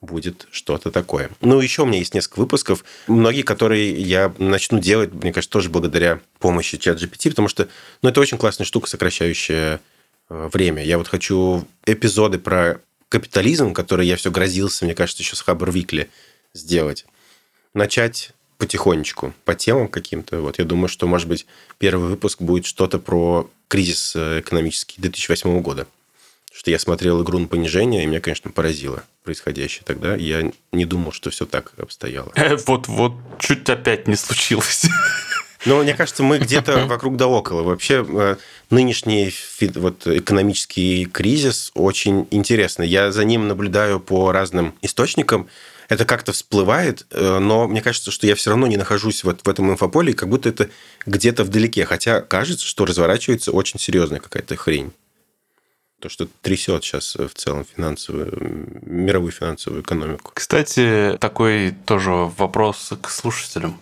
будет 0.00 0.46
что-то 0.50 0.90
такое. 0.90 1.30
Ну, 1.40 1.60
еще 1.60 1.82
у 1.82 1.86
меня 1.86 1.98
есть 1.98 2.14
несколько 2.14 2.40
выпусков, 2.40 2.84
многие, 3.06 3.42
которые 3.42 3.92
я 3.92 4.32
начну 4.38 4.78
делать, 4.78 5.12
мне 5.12 5.32
кажется, 5.32 5.52
тоже 5.52 5.70
благодаря 5.70 6.20
помощи 6.38 6.78
чат 6.78 7.02
GPT, 7.02 7.30
потому 7.30 7.48
что 7.48 7.68
ну, 8.02 8.08
это 8.08 8.20
очень 8.20 8.38
классная 8.38 8.64
штука, 8.64 8.88
сокращающая 8.88 9.80
э, 10.28 10.48
время. 10.52 10.84
Я 10.84 10.98
вот 10.98 11.08
хочу 11.08 11.66
эпизоды 11.84 12.38
про 12.38 12.80
капитализм, 13.08 13.72
который 13.72 14.06
я 14.06 14.16
все 14.16 14.30
грозился, 14.30 14.84
мне 14.84 14.94
кажется, 14.94 15.22
еще 15.22 15.36
с 15.36 15.40
Хабр 15.40 15.70
Викли 15.70 16.10
сделать. 16.52 17.06
Начать 17.74 18.32
потихонечку, 18.58 19.32
по 19.44 19.54
темам 19.54 19.88
каким-то. 19.88 20.40
Вот 20.40 20.58
я 20.58 20.64
думаю, 20.64 20.88
что, 20.88 21.06
может 21.06 21.28
быть, 21.28 21.46
первый 21.78 22.08
выпуск 22.08 22.40
будет 22.40 22.66
что-то 22.66 22.98
про 22.98 23.48
кризис 23.68 24.14
э, 24.16 24.40
экономический 24.40 25.00
2008 25.00 25.60
года 25.60 25.86
что 26.58 26.72
я 26.72 26.80
смотрел 26.80 27.22
игру 27.22 27.38
на 27.38 27.46
понижение, 27.46 28.02
и 28.02 28.06
меня, 28.06 28.18
конечно, 28.18 28.50
поразило 28.50 29.04
происходящее 29.22 29.84
тогда. 29.84 30.16
Я 30.16 30.50
не 30.72 30.86
думал, 30.86 31.12
что 31.12 31.30
все 31.30 31.46
так 31.46 31.72
обстояло. 31.78 32.32
Вот-вот, 32.66 33.12
чуть 33.38 33.70
опять 33.70 34.08
не 34.08 34.16
случилось. 34.16 34.86
Но 35.66 35.80
мне 35.84 35.94
кажется, 35.94 36.24
мы 36.24 36.38
где-то 36.38 36.86
вокруг 36.88 37.16
да 37.16 37.28
около. 37.28 37.62
Вообще 37.62 38.04
э, 38.04 38.36
нынешний 38.70 39.32
вот, 39.76 40.08
экономический 40.08 41.04
кризис 41.04 41.70
очень 41.74 42.26
интересный. 42.32 42.88
Я 42.88 43.12
за 43.12 43.22
ним 43.24 43.46
наблюдаю 43.46 44.00
по 44.00 44.32
разным 44.32 44.74
источникам. 44.82 45.48
Это 45.88 46.04
как-то 46.04 46.32
всплывает, 46.32 47.06
э, 47.12 47.38
но 47.38 47.68
мне 47.68 47.82
кажется, 47.82 48.10
что 48.10 48.26
я 48.26 48.34
все 48.34 48.50
равно 48.50 48.66
не 48.66 48.76
нахожусь 48.76 49.22
вот 49.22 49.42
в 49.44 49.48
этом 49.48 49.70
инфополе, 49.70 50.12
как 50.12 50.28
будто 50.28 50.48
это 50.48 50.70
где-то 51.06 51.44
вдалеке. 51.44 51.84
Хотя 51.84 52.20
кажется, 52.20 52.66
что 52.66 52.84
разворачивается 52.84 53.52
очень 53.52 53.78
серьезная 53.78 54.18
какая-то 54.18 54.56
хрень. 54.56 54.92
То, 56.00 56.08
что 56.08 56.28
трясет 56.42 56.84
сейчас 56.84 57.16
в 57.16 57.30
целом 57.34 57.64
финансовую, 57.64 58.80
мировую 58.82 59.32
финансовую 59.32 59.82
экономику. 59.82 60.30
Кстати, 60.32 61.16
такой 61.20 61.74
тоже 61.86 62.10
вопрос 62.10 62.92
к 63.02 63.10
слушателям. 63.10 63.80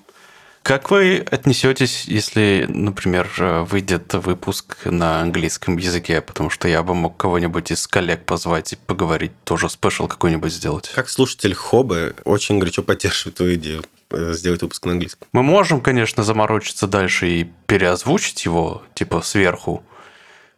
Как 0.67 0.91
вы 0.91 1.25
отнесетесь, 1.31 2.07
если, 2.07 2.67
например, 2.69 3.31
выйдет 3.71 4.13
выпуск 4.15 4.87
на 4.87 5.21
английском 5.21 5.77
языке, 5.77 6.21
потому 6.21 6.51
что 6.51 6.67
я 6.67 6.83
бы 6.83 6.93
мог 6.93 7.17
кого-нибудь 7.17 7.71
из 7.71 7.87
коллег 7.87 8.25
позвать 8.25 8.73
и 8.73 8.77
поговорить, 8.77 9.31
тоже 9.45 9.71
спешл 9.71 10.09
какой-нибудь 10.09 10.53
сделать? 10.53 10.91
Как 10.93 11.09
слушатель 11.09 11.55
Хобы 11.55 12.17
очень 12.25 12.59
горячо 12.59 12.83
поддерживаю 12.83 13.33
твою 13.33 13.55
идею 13.55 13.85
э, 14.11 14.33
сделать 14.33 14.61
выпуск 14.61 14.85
на 14.87 14.93
английском. 14.93 15.29
Мы 15.31 15.45
можем, 15.45 15.81
конечно, 15.81 16.25
заморочиться 16.25 16.89
дальше 16.89 17.29
и 17.29 17.49
переозвучить 17.69 18.45
его, 18.45 18.83
типа, 18.95 19.23
сверху, 19.23 19.85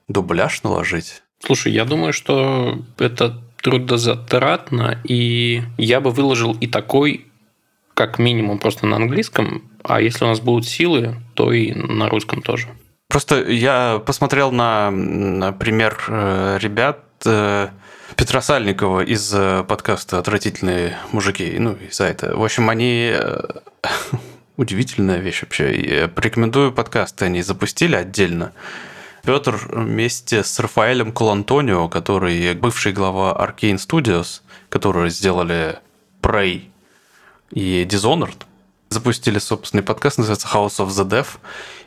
дубляж 0.08 0.62
наложить. 0.62 1.22
Слушай, 1.44 1.72
я 1.72 1.84
думаю, 1.84 2.12
что 2.12 2.78
это 2.98 3.40
трудозатратно, 3.62 4.98
и 5.04 5.62
я 5.76 6.00
бы 6.00 6.10
выложил 6.10 6.56
и 6.60 6.66
такой, 6.66 7.26
как 7.94 8.18
минимум, 8.18 8.58
просто 8.58 8.86
на 8.86 8.96
английском, 8.96 9.62
а 9.82 10.00
если 10.00 10.24
у 10.24 10.28
нас 10.28 10.40
будут 10.40 10.66
силы, 10.66 11.16
то 11.34 11.52
и 11.52 11.72
на 11.72 12.08
русском 12.08 12.42
тоже. 12.42 12.68
Просто 13.08 13.42
я 13.50 14.02
посмотрел 14.04 14.52
на, 14.52 14.90
на 14.90 15.52
пример 15.52 15.98
э, 16.08 16.58
ребят 16.60 17.00
э, 17.24 17.68
Петра 18.16 18.42
Сальникова 18.42 19.00
из 19.00 19.32
э, 19.34 19.64
подкаста 19.66 20.18
«Отвратительные 20.18 20.98
мужики», 21.12 21.56
ну, 21.58 21.72
из 21.72 21.94
сайта. 21.94 22.36
В 22.36 22.44
общем, 22.44 22.68
они... 22.68 23.14
Удивительная 24.56 25.18
вещь 25.18 25.42
вообще. 25.42 26.00
Я 26.00 26.08
порекомендую 26.08 26.72
подкасты, 26.72 27.26
они 27.26 27.42
запустили 27.42 27.94
отдельно. 27.94 28.52
Петр 29.28 29.60
вместе 29.70 30.42
с 30.42 30.58
Рафаэлем 30.58 31.12
Колантонио, 31.12 31.90
который 31.90 32.54
бывший 32.54 32.92
глава 32.92 33.36
Arcane 33.38 33.76
Studios, 33.76 34.40
которые 34.70 35.10
сделали 35.10 35.80
Prey 36.22 36.70
и 37.50 37.84
Dishonored, 37.84 38.46
запустили 38.88 39.38
собственный 39.38 39.82
подкаст, 39.82 40.16
называется 40.16 40.48
House 40.48 40.78
of 40.78 40.88
the 40.88 41.06
Deaf. 41.06 41.26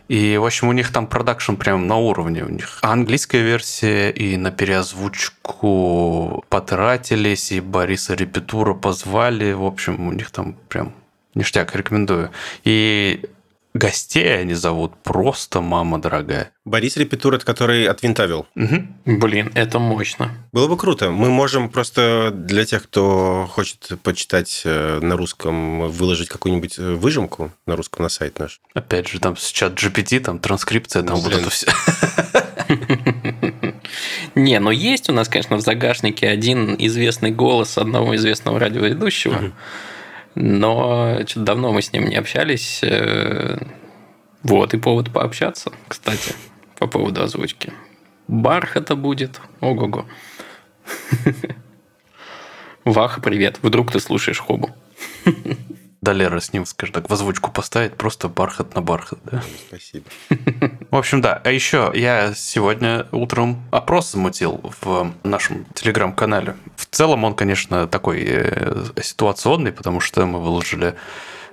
И, 0.07 0.38
в 0.38 0.45
общем, 0.45 0.67
у 0.67 0.71
них 0.71 0.91
там 0.91 1.07
продакшн 1.07 1.55
прям 1.55 1.88
на 1.88 1.98
уровне. 1.98 2.43
У 2.43 2.50
них 2.50 2.77
английская 2.83 3.41
версия, 3.41 4.12
и 4.12 4.38
на 4.38 4.51
переозвучку 4.51 6.45
потратились, 6.48 7.51
и 7.51 7.60
Бориса 7.60 8.13
Репетура 8.13 8.75
позвали. 8.75 9.53
В 9.53 9.65
общем, 9.65 10.07
у 10.07 10.12
них 10.12 10.29
там 10.29 10.55
прям 10.69 10.93
ништяк, 11.33 11.75
рекомендую. 11.75 12.29
И 12.65 13.25
гостей 13.74 14.38
они 14.38 14.54
зовут 14.54 14.94
просто 15.04 15.62
мама 15.62 16.00
дорогая. 16.00 16.51
Борис 16.66 16.98
Репетур, 16.98 17.34
это 17.36 17.46
который 17.46 17.86
от 17.86 18.04
Винтавил. 18.04 18.46
Угу. 18.56 19.18
Блин, 19.18 19.51
это 19.56 19.80
мощно. 19.80 20.32
Было 20.51 20.68
бы 20.68 20.78
круто. 20.78 21.10
Мы 21.10 21.30
можем 21.30 21.70
просто 21.70 22.32
для 22.34 22.66
тех, 22.66 22.84
кто 22.84 23.48
хочет 23.51 23.92
почитать 24.04 24.62
э, 24.66 25.00
на 25.01 25.18
русском, 25.18 25.90
выложить 25.90 26.30
какую-нибудь 26.30 26.78
э, 26.78 26.94
выжимку 26.94 27.51
на 27.66 27.75
русском 27.75 28.04
на 28.04 28.10
сайт 28.10 28.40
наш. 28.40 28.60
Опять 28.74 29.08
же, 29.08 29.20
там 29.20 29.38
с 29.38 29.51
чат 29.51 29.74
GPT, 29.74 30.20
там 30.20 30.40
транскрипция, 30.40 31.04
там 31.04 31.18
ну, 31.18 31.22
вот 31.22 31.34
это 31.34 31.50
все. 31.50 31.68
Не, 34.36 34.60
но 34.60 34.72
есть 34.72 35.10
у 35.10 35.13
нас, 35.13 35.28
конечно, 35.28 35.58
в 35.58 35.62
загашнике 35.62 36.28
один 36.28 36.75
известный 36.78 37.32
голос 37.32 37.78
одного 37.78 38.16
известного 38.16 38.60
радиоведущего. 38.60 39.51
Но 40.36 41.20
что-то 41.26 41.46
давно 41.46 41.72
мы 41.72 41.82
с 41.82 41.92
ним 41.92 42.08
не 42.08 42.16
общались. 42.16 42.82
Э, 42.84 43.58
вот 44.44 44.74
и 44.74 44.78
повод 44.78 45.12
пообщаться, 45.12 45.72
кстати, 45.88 46.34
по 46.78 46.88
поводу 46.88 47.24
озвучки. 47.24 47.74
Бархата 48.28 48.96
будет. 48.96 49.42
Ого-го. 49.60 50.06
Ваха, 52.86 53.22
привет. 53.22 53.60
Вдруг 53.62 53.92
ты 53.92 54.00
слушаешь 54.00 54.40
Хобу. 54.40 54.70
Да, 56.01 56.13
Лера 56.13 56.39
с 56.39 56.51
ним, 56.51 56.65
скажем 56.65 56.93
так, 56.93 57.10
в 57.10 57.13
озвучку 57.13 57.51
поставить, 57.51 57.96
просто 57.96 58.27
бархат 58.27 58.74
на 58.74 58.81
бархат, 58.81 59.20
да? 59.24 59.43
Спасибо. 59.67 60.05
В 60.89 60.96
общем, 60.96 61.22
да. 61.22 61.39
А 61.43 61.51
еще 61.51 61.91
я 61.93 62.34
сегодня 62.34 63.05
утром 63.12 63.63
опрос 63.70 64.12
замутил 64.12 64.62
в 64.81 65.13
нашем 65.24 65.65
телеграм-канале. 65.75 66.55
В 66.75 66.88
целом 66.88 67.24
он, 67.24 67.36
конечно, 67.36 67.88
такой 67.88 68.24
э, 68.25 68.84
ситуационный, 69.00 69.72
потому 69.72 70.00
что 70.00 70.25
мы 70.25 70.39
выложили 70.39 70.96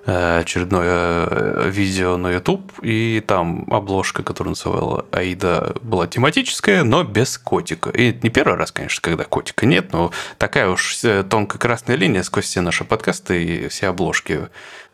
очередное 0.08 1.28
э, 1.30 1.70
видео 1.70 2.16
на 2.16 2.32
YouTube, 2.32 2.72
и 2.82 3.22
там 3.26 3.66
обложка, 3.70 4.22
которую 4.22 4.52
называла 4.52 5.04
Аида, 5.12 5.76
была 5.82 6.06
тематическая, 6.06 6.82
но 6.82 7.04
без 7.04 7.36
котика. 7.36 7.90
И 7.90 8.18
не 8.22 8.30
первый 8.30 8.56
раз, 8.56 8.72
конечно, 8.72 9.02
когда 9.02 9.24
котика 9.24 9.66
нет, 9.66 9.92
но 9.92 10.10
такая 10.38 10.70
уж 10.70 11.04
э, 11.04 11.24
тонкая 11.24 11.58
красная 11.58 11.96
линия 11.96 12.22
сквозь 12.22 12.46
все 12.46 12.62
наши 12.62 12.84
подкасты 12.84 13.44
и 13.44 13.68
все 13.68 13.88
обложки 13.88 14.48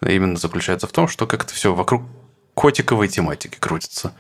именно 0.05 0.37
заключается 0.37 0.89
в 0.89 0.93
том, 0.93 1.07
что 1.07 1.27
как-то 1.27 1.55
все 1.55 1.73
вокруг 1.73 2.03
котиковой 2.55 3.09
тематики 3.09 3.57
крутится. 3.59 4.15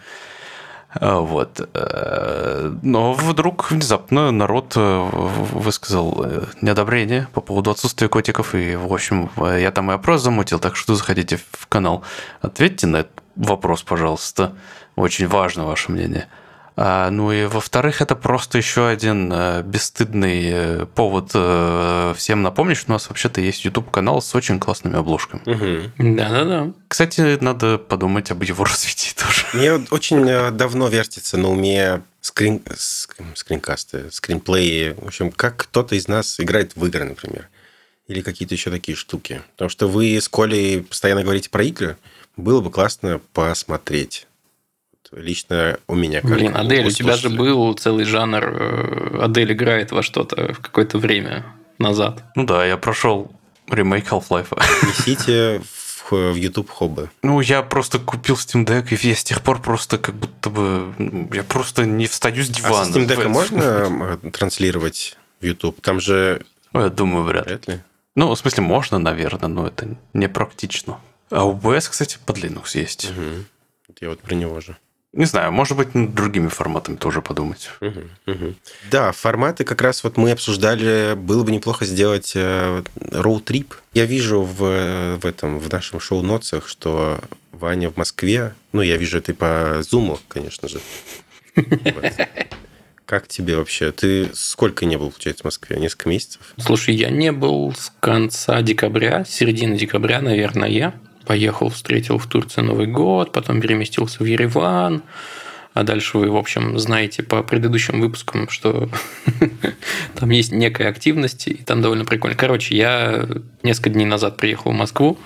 А, 0.94 1.20
вот. 1.20 1.68
Э, 1.74 2.72
но 2.82 3.12
вдруг 3.14 3.70
внезапно 3.70 4.30
народ 4.30 4.74
э, 4.76 5.08
высказал 5.52 6.24
э, 6.24 6.44
неодобрение 6.60 7.28
по 7.32 7.40
поводу 7.40 7.70
отсутствия 7.70 8.08
котиков. 8.08 8.54
И, 8.54 8.76
в 8.76 8.92
общем, 8.92 9.30
я 9.36 9.70
там 9.70 9.90
и 9.90 9.94
опрос 9.94 10.22
замутил, 10.22 10.58
так 10.58 10.76
что 10.76 10.94
заходите 10.94 11.38
в 11.52 11.66
канал. 11.66 12.02
Ответьте 12.40 12.86
на 12.86 12.98
этот 12.98 13.22
вопрос, 13.36 13.82
пожалуйста. 13.82 14.54
Очень 14.96 15.26
важно 15.26 15.66
ваше 15.66 15.90
мнение. 15.90 16.28
А, 16.76 17.08
ну 17.10 17.30
и 17.30 17.44
во-вторых, 17.44 18.02
это 18.02 18.16
просто 18.16 18.58
еще 18.58 18.88
один 18.88 19.32
э, 19.32 19.62
бесстыдный 19.62 20.42
э, 20.44 20.86
повод 20.86 21.30
э, 21.32 22.14
всем 22.16 22.42
напомнить, 22.42 22.78
что 22.78 22.90
у 22.90 22.94
нас 22.94 23.08
вообще-то 23.08 23.40
есть 23.40 23.64
YouTube-канал 23.64 24.20
с 24.20 24.34
очень 24.34 24.58
классными 24.58 24.96
обложками. 24.96 25.42
Да-да-да. 25.98 26.72
Кстати, 26.88 27.38
надо 27.40 27.78
подумать 27.78 28.32
об 28.32 28.42
его 28.42 28.64
развитии 28.64 29.14
тоже. 29.14 29.46
Мне 29.52 29.86
очень 29.90 30.24
давно 30.56 30.88
вертится 30.88 31.36
на 31.36 31.48
уме 31.50 32.02
скрин... 32.20 32.60
скринкасты, 33.34 34.10
скринплеи. 34.10 34.96
В 34.98 35.06
общем, 35.06 35.30
как 35.30 35.56
кто-то 35.58 35.94
из 35.94 36.08
нас 36.08 36.40
играет 36.40 36.74
в 36.74 36.84
игры, 36.86 37.04
например. 37.04 37.48
Или 38.08 38.20
какие-то 38.20 38.54
еще 38.54 38.70
такие 38.70 38.96
штуки. 38.96 39.42
Потому 39.52 39.68
что 39.68 39.86
вы 39.86 40.16
с 40.16 40.28
Колей 40.28 40.82
постоянно 40.82 41.22
говорите 41.22 41.50
про 41.50 41.62
игры. 41.62 41.96
Было 42.36 42.60
бы 42.60 42.72
классно 42.72 43.20
посмотреть 43.32 44.26
лично 45.12 45.78
у 45.86 45.94
меня. 45.94 46.20
Как 46.20 46.30
Блин, 46.30 46.56
Адель, 46.56 46.84
у, 46.84 46.88
у 46.88 46.90
тебя 46.90 47.16
же 47.16 47.30
был 47.30 47.72
целый 47.74 48.04
жанр. 48.04 48.44
Э, 48.44 49.18
Адель 49.22 49.52
играет 49.52 49.92
во 49.92 50.02
что-то 50.02 50.52
в 50.54 50.60
какое-то 50.60 50.98
время 50.98 51.44
назад. 51.78 52.24
Ну 52.34 52.44
да, 52.44 52.64
я 52.64 52.76
прошел 52.76 53.32
ремейк 53.68 54.10
Half-Life. 54.10 54.48
Несите 54.86 55.62
в, 56.10 56.32
в 56.32 56.34
YouTube 56.34 56.70
хоббы. 56.70 57.10
Ну, 57.22 57.40
я 57.40 57.62
просто 57.62 57.98
купил 57.98 58.36
Steam 58.36 58.64
Deck, 58.64 58.94
и 58.94 59.08
я 59.08 59.14
с 59.14 59.24
тех 59.24 59.42
пор 59.42 59.60
просто 59.60 59.98
как 59.98 60.14
будто 60.14 60.50
бы... 60.50 60.94
Я 61.32 61.44
просто 61.44 61.84
не 61.84 62.06
встаю 62.06 62.44
с 62.44 62.48
дивана. 62.48 62.82
А 62.82 62.84
с 62.84 62.90
Steam 62.90 63.06
Deck 63.06 63.28
можно 63.28 64.16
транслировать 64.32 65.16
в 65.40 65.44
YouTube? 65.44 65.80
Там 65.80 66.00
же... 66.00 66.44
Ну, 66.72 66.82
я 66.82 66.88
думаю, 66.88 67.24
вряд, 67.24 67.46
вряд 67.46 67.68
ли. 67.68 67.80
Ну, 68.16 68.30
в 68.30 68.38
смысле, 68.38 68.62
можно, 68.62 68.98
наверное, 68.98 69.48
но 69.48 69.66
это 69.66 69.96
не 70.12 70.28
практично. 70.28 70.98
А 71.30 71.44
OBS, 71.44 71.90
кстати, 71.90 72.18
под 72.24 72.38
Linux 72.38 72.78
есть. 72.78 73.10
Угу. 73.10 73.44
Я 74.00 74.08
вот 74.10 74.20
про 74.20 74.34
него 74.34 74.60
же. 74.60 74.76
Не 75.14 75.26
знаю, 75.26 75.52
может 75.52 75.76
быть, 75.76 75.94
над 75.94 76.12
другими 76.12 76.48
форматами 76.48 76.96
тоже 76.96 77.22
подумать. 77.22 77.70
Угу, 77.80 78.00
угу. 78.26 78.54
Да, 78.90 79.12
форматы 79.12 79.62
как 79.62 79.80
раз 79.80 80.02
вот 80.02 80.16
мы 80.16 80.32
обсуждали, 80.32 81.14
было 81.14 81.44
бы 81.44 81.52
неплохо 81.52 81.84
сделать 81.84 82.32
э, 82.34 82.82
роуд-трип. 82.96 83.74
Я 83.92 84.06
вижу 84.06 84.42
в, 84.42 85.18
в 85.18 85.24
этом, 85.24 85.60
в 85.60 85.70
нашем 85.70 86.00
шоу-нотсах, 86.00 86.66
что 86.66 87.20
Ваня 87.52 87.90
в 87.90 87.96
Москве, 87.96 88.54
ну, 88.72 88.82
я 88.82 88.96
вижу 88.96 89.18
это 89.18 89.30
и 89.30 89.34
по 89.36 89.82
Зуму, 89.88 90.18
конечно 90.26 90.68
же. 90.68 90.80
Как 93.06 93.28
тебе 93.28 93.56
вообще? 93.56 93.92
Ты 93.92 94.30
сколько 94.34 94.84
не 94.84 94.96
был, 94.96 95.10
получается, 95.10 95.42
в 95.42 95.44
Москве? 95.44 95.76
Несколько 95.78 96.08
месяцев? 96.08 96.40
Слушай, 96.58 96.96
я 96.96 97.10
не 97.10 97.30
был 97.30 97.72
с 97.72 97.92
конца 98.00 98.60
декабря, 98.62 99.24
середины 99.24 99.76
декабря, 99.76 100.20
наверное, 100.20 100.70
я 100.70 100.94
поехал, 101.24 101.68
встретил 101.68 102.18
в 102.18 102.26
Турции 102.26 102.60
Новый 102.60 102.86
год, 102.86 103.32
потом 103.32 103.60
переместился 103.60 104.22
в 104.22 104.26
Ереван, 104.26 105.02
А 105.74 105.82
дальше 105.82 106.18
вы, 106.18 106.30
в 106.30 106.36
общем, 106.36 106.78
знаете 106.78 107.22
по 107.22 107.42
предыдущим 107.42 108.00
выпускам, 108.00 108.48
что 108.48 108.88
там 110.14 110.30
есть 110.30 110.52
некая 110.52 110.88
активность, 110.88 111.48
и 111.48 111.54
там 111.54 111.82
довольно 111.82 112.04
прикольно. 112.04 112.36
Короче, 112.36 112.76
я 112.76 113.28
несколько 113.62 113.90
дней 113.90 114.06
назад 114.06 114.36
приехал 114.36 114.70
в 114.70 114.74
Москву. 114.74 115.18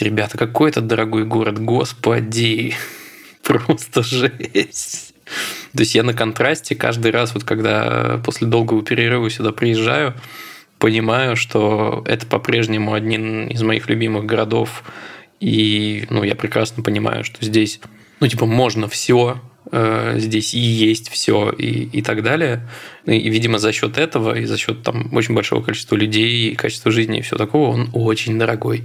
Ребята, 0.00 0.38
какой 0.38 0.70
это 0.70 0.80
дорогой 0.80 1.24
город, 1.24 1.58
господи, 1.58 2.74
просто 3.42 4.02
жесть. 4.02 5.14
То 5.72 5.82
есть 5.82 5.94
я 5.94 6.02
на 6.02 6.14
контрасте 6.14 6.74
каждый 6.74 7.10
раз, 7.10 7.34
вот 7.34 7.44
когда 7.44 8.20
после 8.24 8.46
долгого 8.46 8.82
перерыва 8.82 9.28
сюда 9.28 9.52
приезжаю, 9.52 10.14
понимаю, 10.78 11.36
что 11.36 12.02
это 12.06 12.26
по-прежнему 12.26 12.94
один 12.94 13.48
из 13.48 13.62
моих 13.62 13.88
любимых 13.88 14.24
городов. 14.24 14.82
И 15.40 16.06
ну, 16.10 16.22
я 16.22 16.34
прекрасно 16.34 16.82
понимаю, 16.82 17.24
что 17.24 17.44
здесь, 17.44 17.80
ну, 18.20 18.28
типа, 18.28 18.46
можно 18.46 18.88
все, 18.88 19.40
э, 19.70 20.14
здесь 20.18 20.54
и 20.54 20.58
есть 20.58 21.10
все 21.10 21.50
и, 21.50 21.84
и 21.84 22.02
так 22.02 22.22
далее. 22.22 22.68
И, 23.04 23.28
видимо, 23.28 23.58
за 23.58 23.72
счет 23.72 23.98
этого 23.98 24.38
и 24.38 24.44
за 24.44 24.56
счет 24.56 24.82
там 24.82 25.14
очень 25.14 25.34
большого 25.34 25.62
количества 25.62 25.96
людей 25.96 26.50
и 26.50 26.54
качества 26.54 26.90
жизни 26.90 27.18
и 27.18 27.22
все 27.22 27.36
такого, 27.36 27.68
он 27.68 27.90
очень 27.92 28.38
дорогой. 28.38 28.84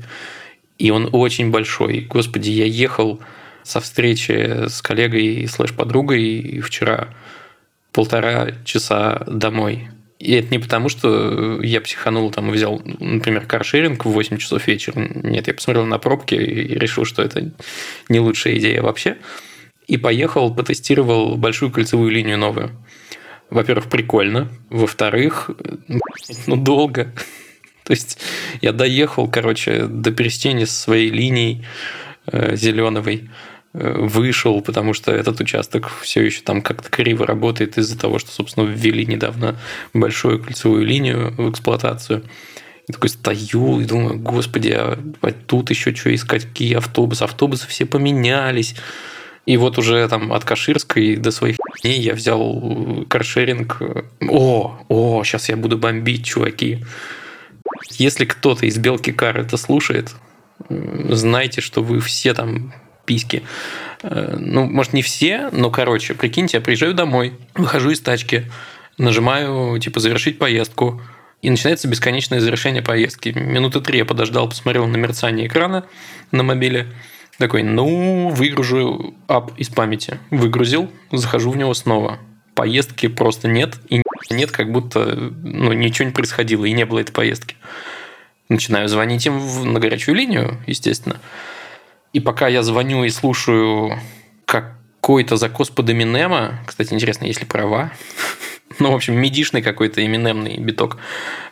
И 0.77 0.89
он 0.89 1.10
очень 1.12 1.51
большой. 1.51 2.01
Господи, 2.01 2.50
я 2.50 2.65
ехал 2.65 3.19
со 3.63 3.79
встречи 3.79 4.67
с 4.67 4.81
коллегой 4.81 5.48
слэш-подругой 5.48 6.62
вчера 6.62 7.10
полтора 7.91 8.51
часа 8.65 9.24
домой. 9.27 9.89
И 10.22 10.34
это 10.34 10.50
не 10.51 10.60
потому, 10.60 10.88
что 10.88 11.62
я 11.63 11.82
психанул 11.82 12.30
там 12.30 12.50
и 12.50 12.54
взял, 12.54 12.80
например, 13.00 13.48
каршеринг 13.48 14.06
в 14.06 14.10
8 14.10 14.38
часов 14.38 14.68
вечера. 14.68 15.00
Нет, 15.00 15.48
я 15.48 15.54
посмотрел 15.56 15.86
на 15.88 15.98
пробки 15.98 16.36
и 16.36 16.78
решил, 16.78 17.06
что 17.06 17.24
это 17.24 17.51
не 18.08 18.20
лучшая 18.20 18.58
идея 18.60 18.84
вообще. 18.84 19.18
И 19.88 19.98
поехал, 19.98 20.54
потестировал 20.54 21.38
большую 21.38 21.72
кольцевую 21.72 22.12
линию 22.12 22.38
новую. 22.38 22.70
Во-первых, 23.50 23.90
прикольно. 23.90 24.50
Во-вторых, 24.70 25.50
ну, 26.46 26.56
долго. 26.56 27.12
То 27.84 27.94
есть 27.94 28.20
я 28.62 28.74
доехал, 28.74 29.28
короче, 29.28 29.88
до 29.88 30.12
пересечения 30.12 30.68
своей 30.68 31.10
линией 31.10 31.66
э, 32.28 32.56
зеленовой 32.56 33.32
вышел, 33.74 34.62
потому 34.62 34.94
что 34.94 35.12
этот 35.12 35.40
участок 35.40 35.90
все 36.01 36.22
еще 36.22 36.42
там 36.42 36.62
как-то 36.62 36.90
криво 36.90 37.25
работает 37.25 37.78
из-за 37.78 37.98
того, 37.98 38.20
что, 38.20 38.32
собственно, 38.32 38.66
ввели 38.66 39.06
недавно 39.06 39.58
большую 39.94 40.44
кольцевую 40.44 40.86
линию 40.86 41.34
в 41.38 41.50
эксплуатацию. 41.50 42.24
И 42.88 42.92
такой 42.92 43.10
стою 43.10 43.80
и 43.80 43.86
думаю, 43.86 44.20
господи, 44.20 44.72
а 44.72 44.98
тут 45.48 45.70
еще 45.70 45.96
что 45.96 46.13
искать, 46.13 46.46
какие 46.46 46.75
автобусы? 46.75 47.24
Автобусы 47.24 47.68
все 47.68 47.86
поменялись. 47.86 48.75
И 49.46 49.58
вот 49.58 49.78
уже 49.78 50.08
там 50.08 50.34
от 50.34 50.44
Каширской 50.44 51.16
до 51.16 51.32
своих 51.32 51.58
дней 51.82 52.00
я 52.00 52.13
взял 52.13 53.06
каршеринг. 53.08 53.82
О, 54.28 54.80
о, 54.88 55.24
сейчас 55.24 55.50
я 55.50 55.58
буду 55.58 55.78
бомбить, 55.78 56.25
чуваки. 56.25 56.84
Если 57.92 58.25
кто-то 58.25 58.66
из 58.66 58.78
Белки 58.78 59.12
Кар 59.12 59.40
это 59.40 59.58
слушает, 59.58 60.13
знайте, 60.70 61.62
что 61.62 61.82
вы 61.82 62.00
все 62.00 62.34
там 62.34 62.74
письки. 63.05 63.43
Э, 64.03 64.36
ну, 64.38 64.65
может, 64.65 64.93
не 64.93 65.01
все, 65.01 65.50
но, 65.51 65.70
короче, 65.70 66.13
прикиньте, 66.13 66.58
я 66.58 66.62
приезжаю 66.62 66.93
домой, 66.93 67.34
выхожу 67.55 67.91
из 67.91 68.00
тачки, 68.00 68.46
нажимаю, 68.98 69.79
типа, 69.79 70.00
завершить 70.00 70.38
поездку, 70.38 71.01
и 71.41 71.50
начинается 71.50 71.88
бесконечное 71.88 72.39
завершение 72.39 72.84
поездки. 72.84 73.29
Минуты 73.29 73.81
три 73.81 73.98
я 74.00 74.05
подождал, 74.05 74.48
посмотрел 74.48 74.86
на 74.86 74.98
мерцание 74.98 75.48
экрана 75.48 75.86
на 76.31 76.43
мобиле, 76.43 76.88
такой, 77.38 77.63
ну, 77.63 78.29
выгружу 78.29 79.15
ап 79.27 79.51
из 79.58 79.70
памяти. 79.70 80.20
Выгрузил, 80.29 80.91
захожу 81.12 81.51
в 81.51 81.58
него 81.58 81.74
снова. 81.74 82.20
Поездки 82.53 83.08
просто 83.08 83.48
нет, 83.48 83.79
и 83.89 84.01
нет, 84.29 84.51
как 84.51 84.72
будто 84.72 85.15
ну, 85.15 85.74
ничего 85.74 86.08
не 86.08 86.13
происходило, 86.13 86.65
и 86.65 86.72
не 86.72 86.86
было 86.86 87.00
этой 87.00 87.12
поездки. 87.12 87.55
Начинаю 88.50 88.88
звонить 88.88 89.25
им 89.25 89.74
на 89.74 89.79
горячую 89.79 90.15
линию, 90.15 90.58
естественно. 90.67 91.20
И 92.13 92.20
пока 92.20 92.48
я 92.48 92.63
звоню 92.63 93.03
и 93.03 93.10
слушаю 93.10 93.98
какой-то 94.46 95.38
закос 95.38 95.70
под 95.70 95.89
Эминема, 95.89 96.60
кстати, 96.65 96.94
интересно, 96.94 97.25
есть 97.25 97.39
ли 97.39 97.48
права? 97.48 97.91
ну, 98.80 98.91
в 98.91 98.96
общем, 98.96 99.15
медишный 99.15 99.62
какой-то 99.62 100.06
эминемный 100.06 100.58
биток. 100.58 100.98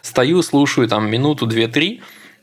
Стою, 0.02 0.42
слушаю 0.42 0.88
там 0.88 1.10
минуту, 1.10 1.46
две, 1.46 1.68
три, 1.68 2.02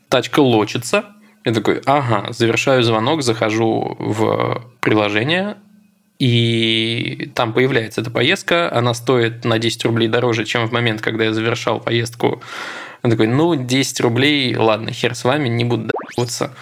тачка 0.09 0.39
лочится. 0.39 1.05
Я 1.45 1.53
такой, 1.53 1.81
ага, 1.85 2.33
завершаю 2.33 2.83
звонок, 2.83 3.21
захожу 3.21 3.95
в 3.99 4.65
приложение, 4.81 5.57
и 6.19 7.31
там 7.35 7.53
появляется 7.53 8.01
эта 8.01 8.09
поездка, 8.09 8.73
она 8.73 8.93
стоит 8.93 9.45
на 9.45 9.59
10 9.59 9.85
рублей 9.85 10.07
дороже, 10.07 10.45
чем 10.45 10.67
в 10.67 10.71
момент, 10.71 11.01
когда 11.01 11.25
я 11.25 11.33
завершал 11.33 11.79
поездку. 11.79 12.41
Я 13.03 13.11
такой, 13.11 13.27
ну, 13.27 13.55
10 13.55 14.01
рублей, 14.01 14.55
ладно, 14.55 14.91
хер 14.91 15.13
с 15.13 15.23
вами, 15.23 15.47
не 15.47 15.63
буду 15.63 15.91
даваться. 16.15 16.53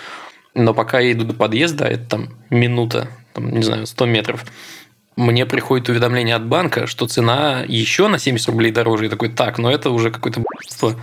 Но 0.55 0.73
пока 0.73 0.99
я 0.99 1.11
иду 1.11 1.25
до 1.25 1.33
подъезда, 1.33 1.85
это 1.85 2.05
там 2.05 2.29
минута, 2.49 3.09
там, 3.33 3.51
не 3.51 3.63
знаю, 3.63 3.85
100 3.85 4.05
метров, 4.05 4.45
мне 5.15 5.45
приходит 5.45 5.89
уведомление 5.89 6.35
от 6.35 6.45
банка, 6.45 6.87
что 6.87 7.07
цена 7.07 7.63
еще 7.67 8.07
на 8.07 8.19
70 8.19 8.47
рублей 8.49 8.71
дороже. 8.71 9.05
И 9.05 9.09
такой, 9.09 9.29
так, 9.29 9.57
но 9.57 9.71
это 9.71 9.89
уже 9.89 10.11
какое-то 10.11 10.41
б***ство. 10.41 10.95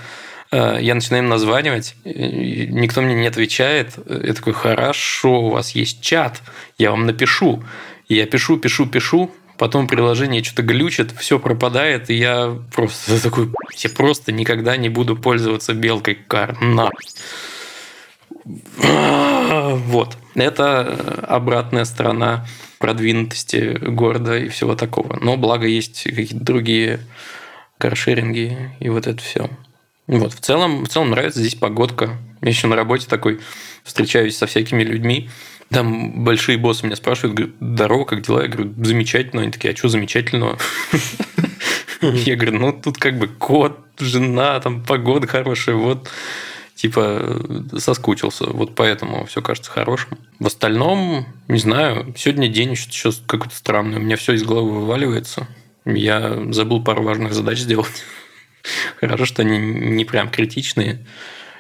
Э, 0.51 0.79
я 0.81 0.95
начинаю 0.95 1.23
им 1.25 1.31
названивать, 1.31 1.97
никто 2.05 3.01
мне 3.01 3.15
не 3.15 3.27
отвечает. 3.27 3.95
Я 4.07 4.35
такой, 4.35 4.53
хорошо, 4.53 5.43
у 5.43 5.51
вас 5.51 5.71
есть 5.71 6.01
чат, 6.03 6.43
я 6.79 6.91
вам 6.91 7.07
напишу. 7.07 7.65
Я 8.09 8.27
пишу, 8.27 8.59
пишу, 8.59 8.87
пишу, 8.87 9.31
потом 9.57 9.87
приложение 9.87 10.45
что-то 10.45 10.63
глючит, 10.63 11.13
все 11.13 11.39
пропадает, 11.39 12.11
и 12.11 12.15
я 12.15 12.59
просто 12.75 13.23
такой, 13.23 13.51
я 13.79 13.91
просто 13.91 14.33
никогда 14.33 14.77
не 14.77 14.91
буду 14.91 15.17
пользоваться 15.17 15.73
белкой 15.73 16.15
кар. 16.15 16.61
На. 16.61 16.91
Вот. 19.73 20.17
Это 20.35 21.21
обратная 21.29 21.85
сторона 21.85 22.47
продвинутости 22.79 23.79
города 23.81 24.39
и 24.39 24.49
всего 24.49 24.75
такого. 24.75 25.19
Но 25.21 25.37
благо 25.37 25.67
есть 25.67 26.05
какие-то 26.05 26.41
другие 26.41 27.01
каршеринги 27.79 28.71
и 28.81 28.89
вот 28.89 29.07
это 29.07 29.23
все. 29.23 29.51
Вот, 30.07 30.33
в 30.33 30.41
целом, 30.41 30.85
в 30.85 30.89
целом 30.89 31.11
нравится 31.11 31.41
здесь 31.41 31.55
погодка. 31.55 32.19
Я 32.41 32.49
еще 32.49 32.67
на 32.67 32.77
работе 32.77 33.07
такой 33.09 33.41
встречаюсь 33.85 34.37
со 34.37 34.47
всякими 34.47 34.83
людьми. 34.83 35.31
Там 35.69 36.25
большие 36.25 36.59
боссы 36.59 36.85
меня 36.85 36.97
спрашивают, 36.97 37.35
говорят, 37.35 37.57
здорово, 37.61 38.05
как 38.05 38.23
дела? 38.23 38.43
Я 38.43 38.49
говорю, 38.49 38.75
замечательно. 38.83 39.43
Они 39.43 39.53
такие, 39.53 39.73
а 39.73 39.77
что 39.77 39.89
замечательного? 39.89 40.59
Я 42.03 42.35
говорю, 42.35 42.59
ну 42.59 42.73
тут 42.73 42.99
как 42.99 43.17
бы 43.19 43.29
кот, 43.29 43.79
жена, 43.99 44.59
там 44.59 44.83
погода 44.83 45.29
хорошая, 45.29 45.77
вот 45.77 46.11
типа 46.75 47.41
соскучился. 47.79 48.47
Вот 48.47 48.75
поэтому 48.75 49.25
все 49.27 49.43
кажется 49.43 49.71
хорошим. 49.71 50.19
В 50.39 50.47
остальном, 50.47 51.27
не 51.49 51.59
знаю, 51.59 52.15
сегодня 52.17 52.49
день 52.49 52.77
сейчас 52.77 53.23
какой-то 53.27 53.55
странный. 53.55 53.99
У 53.99 54.03
меня 54.03 54.17
все 54.17 54.33
из 54.33 54.43
головы 54.43 54.81
вываливается. 54.81 55.47
Я 55.85 56.53
забыл 56.53 56.83
пару 56.83 57.03
важных 57.03 57.35
задач 57.35 57.59
сделать. 57.59 58.05
Хорошо, 59.01 59.25
что 59.25 59.43
они 59.43 59.59
не 59.59 60.05
прям 60.05 60.31
критичные, 60.31 61.05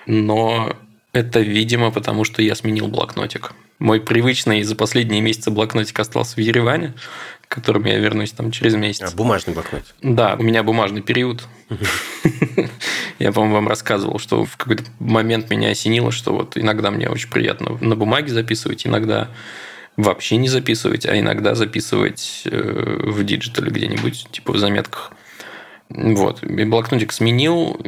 но 0.06 0.76
это, 1.12 1.40
видимо, 1.40 1.90
потому 1.90 2.24
что 2.24 2.42
я 2.42 2.54
сменил 2.54 2.88
блокнотик. 2.88 3.52
Мой 3.78 4.00
привычный 4.00 4.62
за 4.62 4.76
последние 4.76 5.20
месяцы 5.20 5.50
блокнотик 5.50 5.98
остался 5.98 6.36
в 6.36 6.38
Ереване, 6.38 6.94
к 7.52 7.56
которому 7.56 7.86
я 7.86 7.98
вернусь 7.98 8.32
там 8.32 8.50
через 8.50 8.74
месяц. 8.76 9.12
А, 9.12 9.14
бумажный 9.14 9.52
блокнотик? 9.52 9.94
Да, 10.00 10.36
у 10.38 10.42
меня 10.42 10.62
бумажный 10.62 11.02
период. 11.02 11.46
Я, 13.18 13.30
по-моему, 13.30 13.56
вам 13.56 13.68
рассказывал, 13.68 14.18
что 14.18 14.46
в 14.46 14.56
какой-то 14.56 14.84
момент 14.98 15.50
меня 15.50 15.68
осенило, 15.68 16.10
что 16.12 16.32
вот 16.32 16.56
иногда 16.56 16.90
мне 16.90 17.10
очень 17.10 17.28
приятно 17.28 17.76
на 17.78 17.94
бумаге 17.94 18.32
записывать, 18.32 18.86
иногда 18.86 19.28
вообще 19.98 20.38
не 20.38 20.48
записывать, 20.48 21.04
а 21.04 21.18
иногда 21.18 21.54
записывать 21.54 22.44
э, 22.46 23.00
в 23.04 23.22
digital 23.22 23.64
е 23.64 23.70
где-нибудь, 23.70 24.28
типа 24.32 24.52
в 24.52 24.58
заметках. 24.58 25.12
Вот. 25.90 26.42
И 26.42 26.64
блокнотик 26.64 27.12
сменил, 27.12 27.78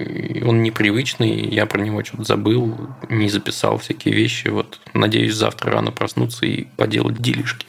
он 0.47 0.63
непривычный, 0.63 1.49
я 1.49 1.65
про 1.65 1.81
него 1.81 2.05
что-то 2.05 2.25
забыл, 2.25 2.77
не 3.09 3.31
записал 3.31 3.79
всякие 3.79 4.15
вещи. 4.15 4.49
Вот. 4.49 4.81
Надеюсь, 4.93 5.33
завтра 5.33 5.73
рано 5.73 5.91
проснуться 5.91 6.45
и 6.45 6.65
поделать 6.77 7.17
делишки. 7.23 7.67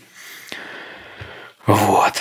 Вот. 1.65 2.13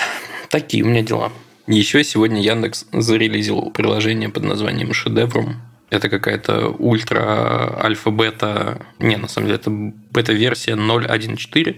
Такие 0.48 0.84
у 0.84 0.88
меня 0.88 1.02
дела. 1.02 1.32
Еще 1.66 2.04
сегодня 2.04 2.42
Яндекс 2.42 2.86
зарелизил 2.92 3.70
приложение 3.70 4.28
под 4.28 4.44
названием 4.44 4.92
Шедеврум. 4.92 5.56
Это 5.90 6.08
какая-то 6.08 6.68
ультра 6.70 7.78
альфа-бета, 7.82 8.86
не, 8.98 9.16
на 9.16 9.28
самом 9.28 9.48
деле 9.48 9.58
это 9.58 9.70
бета-версия 9.70 10.72
0.1.4 10.72 11.76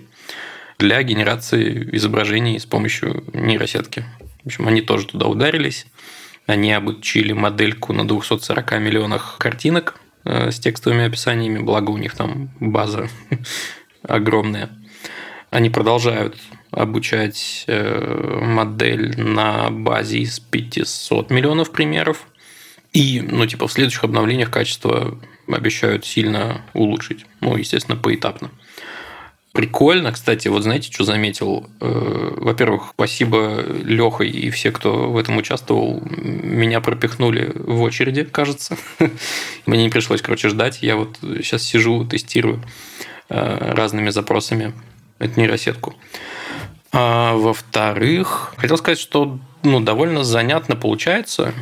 для 0.78 1.02
генерации 1.02 1.88
изображений 1.92 2.58
с 2.58 2.66
помощью 2.66 3.24
нейросетки. 3.32 4.04
В 4.42 4.46
общем, 4.46 4.68
они 4.68 4.80
тоже 4.80 5.06
туда 5.06 5.26
ударились. 5.26 5.86
Они 6.46 6.72
обучили 6.72 7.32
модельку 7.32 7.92
на 7.92 8.06
240 8.06 8.78
миллионах 8.78 9.36
картинок 9.38 9.98
э, 10.24 10.50
с 10.52 10.60
текстовыми 10.60 11.06
описаниями, 11.06 11.58
благо 11.58 11.90
у 11.90 11.96
них 11.96 12.14
там 12.14 12.50
база 12.60 13.08
огромная. 14.02 14.70
Они 15.50 15.70
продолжают 15.70 16.36
обучать 16.76 17.64
э, 17.66 18.38
модель 18.42 19.18
на 19.18 19.70
базе 19.70 20.18
из 20.18 20.38
500 20.40 21.30
миллионов 21.30 21.72
примеров. 21.72 22.26
И, 22.92 23.20
ну, 23.22 23.46
типа, 23.46 23.66
в 23.66 23.72
следующих 23.72 24.04
обновлениях 24.04 24.50
качество 24.50 25.18
обещают 25.48 26.04
сильно 26.04 26.62
улучшить. 26.74 27.24
Ну, 27.40 27.56
естественно, 27.56 27.96
поэтапно. 27.96 28.50
Прикольно, 29.52 30.12
кстати, 30.12 30.48
вот 30.48 30.64
знаете, 30.64 30.92
что 30.92 31.04
заметил? 31.04 31.66
Э, 31.80 32.34
во-первых, 32.36 32.90
спасибо 32.94 33.64
Леха 33.82 34.24
и 34.24 34.50
все, 34.50 34.70
кто 34.70 35.10
в 35.10 35.16
этом 35.16 35.38
участвовал. 35.38 36.02
Меня 36.04 36.82
пропихнули 36.82 37.52
в 37.54 37.80
очереди, 37.80 38.24
кажется. 38.24 38.76
Мне 39.64 39.84
не 39.84 39.88
пришлось, 39.88 40.20
короче, 40.20 40.50
ждать. 40.50 40.82
Я 40.82 40.96
вот 40.96 41.16
сейчас 41.22 41.62
сижу, 41.62 42.04
тестирую 42.04 42.62
э, 43.30 43.72
разными 43.72 44.10
запросами 44.10 44.74
эту 45.18 45.40
нейросетку. 45.40 45.94
А 46.98 47.34
во-вторых, 47.34 48.54
хотел 48.56 48.78
сказать, 48.78 48.98
что 48.98 49.38
ну, 49.62 49.80
довольно 49.80 50.24
занятно 50.24 50.76
получается. 50.76 51.52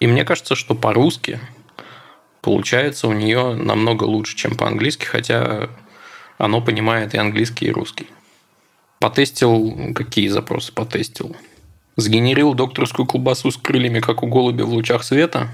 И 0.00 0.08
мне 0.08 0.24
кажется, 0.24 0.56
что 0.56 0.74
по-русски 0.74 1.38
получается 2.40 3.06
у 3.06 3.12
нее 3.12 3.54
намного 3.54 4.02
лучше, 4.02 4.36
чем 4.36 4.56
по-английски, 4.56 5.04
хотя 5.04 5.70
оно 6.38 6.60
понимает 6.60 7.14
и 7.14 7.18
английский, 7.18 7.66
и 7.66 7.70
русский. 7.70 8.08
Потестил, 8.98 9.94
какие 9.94 10.26
запросы 10.26 10.72
потестил? 10.72 11.36
Сгенерил 11.94 12.54
докторскую 12.54 13.06
колбасу 13.06 13.52
с 13.52 13.56
крыльями, 13.56 14.00
как 14.00 14.24
у 14.24 14.26
голубя 14.26 14.64
в 14.64 14.70
лучах 14.70 15.04
света, 15.04 15.50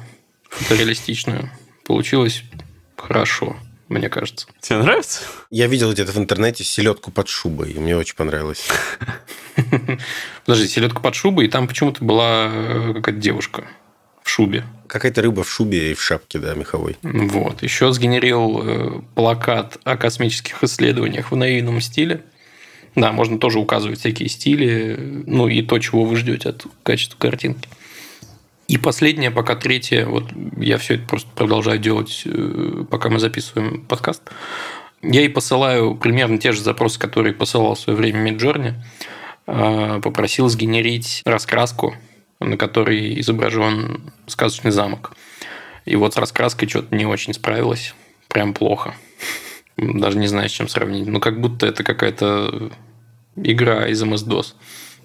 фотореалистичную. 0.48 1.50
Получилось 1.84 2.42
хорошо, 2.96 3.54
мне 3.88 4.08
кажется. 4.08 4.46
Тебе 4.60 4.78
нравится? 4.78 5.20
Я 5.50 5.66
видел 5.66 5.92
где-то 5.92 6.12
в 6.12 6.18
интернете 6.18 6.64
селедку 6.64 7.10
под 7.10 7.28
шубой, 7.28 7.72
и 7.72 7.78
мне 7.78 7.96
очень 7.96 8.16
понравилось. 8.16 8.66
Подожди, 10.44 10.68
селедка 10.68 11.00
под 11.00 11.14
шубой, 11.14 11.46
и 11.46 11.48
там 11.48 11.68
почему-то 11.68 12.04
была 12.04 12.48
э, 12.50 12.92
какая-то 12.94 13.20
девушка 13.20 13.64
в 14.22 14.28
шубе. 14.28 14.64
Какая-то 14.88 15.22
рыба 15.22 15.44
в 15.44 15.50
шубе 15.50 15.92
и 15.92 15.94
в 15.94 16.02
шапке, 16.02 16.38
да, 16.38 16.54
меховой. 16.54 16.96
Вот. 17.02 17.62
Еще 17.62 17.92
сгенерил 17.92 18.60
э, 18.62 19.00
плакат 19.14 19.78
о 19.84 19.96
космических 19.96 20.62
исследованиях 20.64 21.30
в 21.30 21.36
наивном 21.36 21.80
стиле. 21.80 22.24
Да, 22.96 23.12
можно 23.12 23.38
тоже 23.38 23.58
указывать 23.60 24.00
всякие 24.00 24.28
стили, 24.28 24.96
ну 25.26 25.48
и 25.48 25.62
то, 25.62 25.78
чего 25.78 26.04
вы 26.04 26.16
ждете 26.16 26.48
от 26.48 26.66
качества 26.82 27.18
картинки. 27.18 27.68
И 28.68 28.78
последнее, 28.78 29.30
пока 29.30 29.54
третье, 29.54 30.06
вот 30.06 30.24
я 30.56 30.78
все 30.78 30.94
это 30.94 31.06
просто 31.06 31.30
продолжаю 31.34 31.78
делать, 31.78 32.22
э, 32.24 32.84
пока 32.90 33.08
мы 33.08 33.18
записываем 33.18 33.84
подкаст. 33.86 34.22
Я 35.02 35.22
и 35.22 35.28
посылаю 35.28 35.94
примерно 35.94 36.38
те 36.38 36.52
же 36.52 36.60
запросы, 36.60 36.98
которые 36.98 37.32
посылал 37.32 37.74
в 37.74 37.80
свое 37.80 37.96
время 37.96 38.30
Midjourney. 38.30 38.74
Э, 39.46 40.00
попросил 40.02 40.48
сгенерить 40.48 41.22
раскраску 41.24 41.94
на 42.40 42.56
которой 42.56 43.18
изображен 43.20 44.12
сказочный 44.26 44.70
замок. 44.70 45.12
И 45.84 45.96
вот 45.96 46.14
с 46.14 46.16
раскраской 46.16 46.68
что-то 46.68 46.94
не 46.94 47.06
очень 47.06 47.34
справилась. 47.34 47.94
Прям 48.28 48.52
плохо. 48.52 48.94
Даже 49.76 50.18
не 50.18 50.26
знаю, 50.26 50.48
с 50.48 50.52
чем 50.52 50.68
сравнить. 50.68 51.06
Ну, 51.06 51.20
как 51.20 51.40
будто 51.40 51.66
это 51.66 51.84
какая-то 51.84 52.70
игра 53.36 53.86
из 53.88 54.02
MS-DOS. 54.02 54.54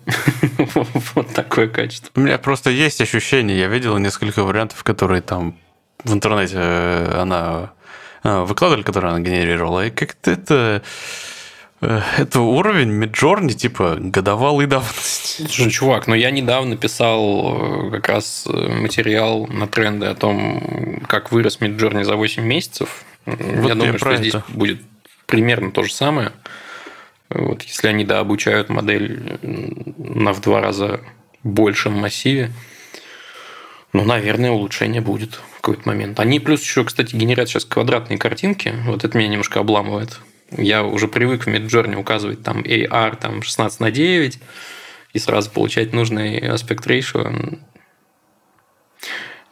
Вот 1.15 1.33
такое 1.33 1.67
качество. 1.67 2.11
У 2.15 2.19
меня 2.21 2.37
просто 2.37 2.69
есть 2.69 3.01
ощущение, 3.01 3.57
я 3.57 3.67
видел 3.67 3.97
несколько 3.97 4.43
вариантов, 4.43 4.83
которые 4.83 5.21
там 5.21 5.57
в 6.03 6.13
интернете 6.13 6.55
э, 6.57 7.19
она 7.19 7.71
э, 8.23 8.41
выкладывали, 8.43 8.83
которые 8.83 9.11
она 9.11 9.19
генерировала, 9.19 9.85
и 9.85 9.89
как-то 9.89 10.31
это 10.31 10.81
Э, 11.81 12.01
это 12.17 12.41
уровень 12.41 12.89
Миджорни, 12.89 13.53
типа, 13.53 13.97
годовалый 13.99 14.67
давности. 14.67 15.41
Слушай, 15.41 15.71
чувак, 15.71 16.07
но 16.07 16.13
ну 16.13 16.19
я 16.19 16.31
недавно 16.31 16.77
писал 16.77 17.89
как 17.91 18.07
раз 18.07 18.47
материал 18.47 19.47
на 19.47 19.67
тренды 19.67 20.05
о 20.05 20.15
том, 20.15 21.01
как 21.07 21.31
вырос 21.31 21.59
Миджорни 21.59 22.03
за 22.03 22.15
8 22.15 22.43
месяцев. 22.43 23.03
Вот 23.25 23.67
я 23.67 23.75
думаю, 23.75 23.97
что 23.97 24.11
это. 24.11 24.23
здесь 24.23 24.35
будет 24.49 24.81
примерно 25.25 25.71
то 25.71 25.83
же 25.83 25.93
самое. 25.93 26.31
Вот, 27.33 27.63
если 27.63 27.87
они 27.87 28.03
да, 28.03 28.19
обучают 28.19 28.69
модель 28.69 29.39
на 29.97 30.33
в 30.33 30.41
два 30.41 30.61
раза 30.61 31.01
большем 31.43 31.93
массиве, 31.93 32.51
ну, 33.93 34.05
наверное, 34.05 34.51
улучшение 34.51 35.01
будет 35.01 35.35
в 35.35 35.55
какой-то 35.55 35.87
момент. 35.87 36.19
Они 36.19 36.39
плюс 36.39 36.61
еще, 36.61 36.83
кстати, 36.85 37.15
генерят 37.15 37.49
сейчас 37.49 37.65
квадратные 37.65 38.17
картинки. 38.17 38.73
Вот 38.85 39.03
это 39.03 39.17
меня 39.17 39.29
немножко 39.29 39.59
обламывает. 39.59 40.19
Я 40.57 40.83
уже 40.83 41.07
привык 41.07 41.45
в 41.45 41.47
Midjourney 41.47 41.95
указывать 41.95 42.43
там 42.43 42.61
AR 42.61 43.17
там 43.17 43.41
16 43.41 43.79
на 43.79 43.91
9 43.91 44.39
и 45.13 45.19
сразу 45.19 45.49
получать 45.49 45.93
нужный 45.93 46.37
аспект 46.37 46.85
ratio. 46.87 47.59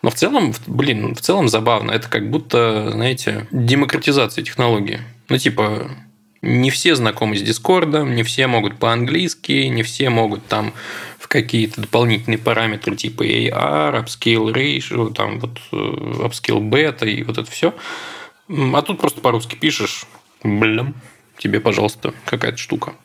Но 0.01 0.09
в 0.09 0.15
целом, 0.15 0.53
блин, 0.67 1.15
в 1.15 1.21
целом 1.21 1.49
забавно. 1.49 1.91
Это 1.91 2.09
как 2.09 2.29
будто, 2.29 2.91
знаете, 2.91 3.47
демократизация 3.51 4.43
технологии. 4.43 5.01
Ну, 5.27 5.37
типа, 5.37 5.89
не 6.41 6.69
все 6.69 6.95
знакомы 6.95 7.37
с 7.37 7.41
Дискордом, 7.41 8.15
не 8.15 8.23
все 8.23 8.47
могут 8.47 8.79
по-английски, 8.79 9.67
не 9.67 9.83
все 9.83 10.09
могут 10.09 10.45
там 10.47 10.73
в 11.17 11.27
какие-то 11.27 11.81
дополнительные 11.81 12.37
параметры 12.37 12.95
типа 12.95 13.23
AR, 13.23 14.05
Upscale 14.05 14.53
Ratio, 14.53 15.13
там 15.13 15.39
вот 15.39 15.59
э, 15.71 15.75
Upscale 15.75 16.61
Beta 16.69 17.09
и 17.09 17.23
вот 17.23 17.37
это 17.37 17.49
все. 17.49 17.73
А 18.47 18.81
тут 18.81 18.99
просто 18.99 19.21
по-русски 19.21 19.55
пишешь, 19.55 20.05
Блин, 20.43 20.95
тебе, 21.37 21.59
пожалуйста, 21.59 22.13
какая-то 22.25 22.57
штука. 22.57 22.95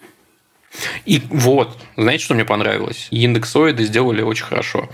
И 1.04 1.20
вот, 1.30 1.78
знаете, 1.96 2.24
что 2.24 2.34
мне 2.34 2.44
понравилось? 2.44 3.08
Индексоиды 3.10 3.84
сделали 3.84 4.22
очень 4.22 4.44
хорошо. 4.44 4.88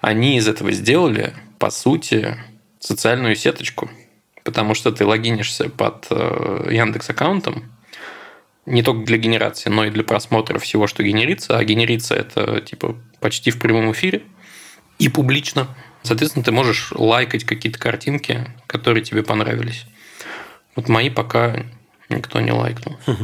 Они 0.00 0.36
из 0.36 0.48
этого 0.48 0.70
сделали, 0.72 1.34
по 1.58 1.70
сути, 1.70 2.36
социальную 2.78 3.36
сеточку. 3.36 3.90
Потому 4.48 4.74
что 4.74 4.90
ты 4.92 5.04
логинишься 5.04 5.68
под 5.68 6.06
э, 6.08 6.68
Яндекс 6.70 7.10
аккаунтом, 7.10 7.70
не 8.64 8.82
только 8.82 9.04
для 9.04 9.18
генерации, 9.18 9.68
но 9.68 9.84
и 9.84 9.90
для 9.90 10.02
просмотра 10.04 10.58
всего, 10.58 10.86
что 10.86 11.02
генерится. 11.02 11.58
А 11.58 11.64
генерится 11.64 12.14
это 12.14 12.62
типа 12.62 12.96
почти 13.20 13.50
в 13.50 13.58
прямом 13.58 13.92
эфире 13.92 14.22
и 14.98 15.10
публично. 15.10 15.68
Соответственно, 16.02 16.46
ты 16.46 16.50
можешь 16.50 16.92
лайкать 16.92 17.44
какие-то 17.44 17.78
картинки, 17.78 18.46
которые 18.66 19.04
тебе 19.04 19.22
понравились. 19.22 19.84
Вот 20.76 20.88
мои 20.88 21.10
пока 21.10 21.66
никто 22.08 22.40
не 22.40 22.52
лайкнул. 22.52 22.96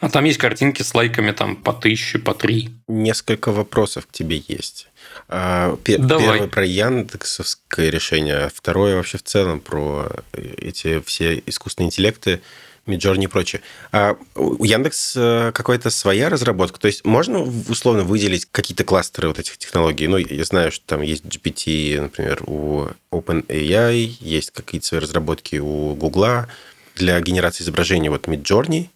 А 0.00 0.10
там 0.10 0.24
есть 0.24 0.38
картинки 0.38 0.82
с 0.82 0.92
лайками 0.94 1.30
там 1.30 1.56
по 1.56 1.72
тысяче, 1.72 2.18
по 2.18 2.34
три. 2.34 2.70
Несколько 2.88 3.52
вопросов 3.52 4.06
к 4.06 4.12
тебе 4.12 4.42
есть. 4.48 4.88
А, 5.28 5.76
Давай. 5.86 6.24
Первое 6.24 6.48
про 6.48 6.64
Яндексовское 6.64 7.90
решение, 7.90 8.36
а 8.36 8.50
второе 8.52 8.96
вообще 8.96 9.18
в 9.18 9.22
целом 9.22 9.60
про 9.60 10.10
эти 10.32 11.00
все 11.00 11.42
искусственные 11.46 11.88
интеллекты. 11.88 12.40
Midjourney 12.86 13.24
и 13.24 13.26
прочее. 13.28 13.62
А 13.92 14.16
у 14.34 14.62
Яндекс 14.62 15.14
э, 15.16 15.52
какая-то 15.54 15.88
своя 15.88 16.28
разработка? 16.28 16.78
То 16.78 16.86
есть 16.86 17.04
можно 17.04 17.40
условно 17.40 18.02
выделить 18.04 18.46
какие-то 18.50 18.84
кластеры 18.84 19.28
вот 19.28 19.38
этих 19.38 19.56
технологий? 19.56 20.06
Ну, 20.06 20.18
я 20.18 20.44
знаю, 20.44 20.70
что 20.70 20.84
там 20.86 21.00
есть 21.00 21.24
GPT, 21.24 21.98
например, 22.00 22.42
у 22.46 22.88
OpenAI, 23.10 24.16
есть 24.20 24.50
какие-то 24.50 24.86
свои 24.86 25.00
разработки 25.00 25.56
у 25.56 25.94
Гугла 25.94 26.48
для 26.94 27.18
генерации 27.20 27.64
изображений. 27.64 28.10
Вот 28.10 28.28
Midjourney, 28.28 28.88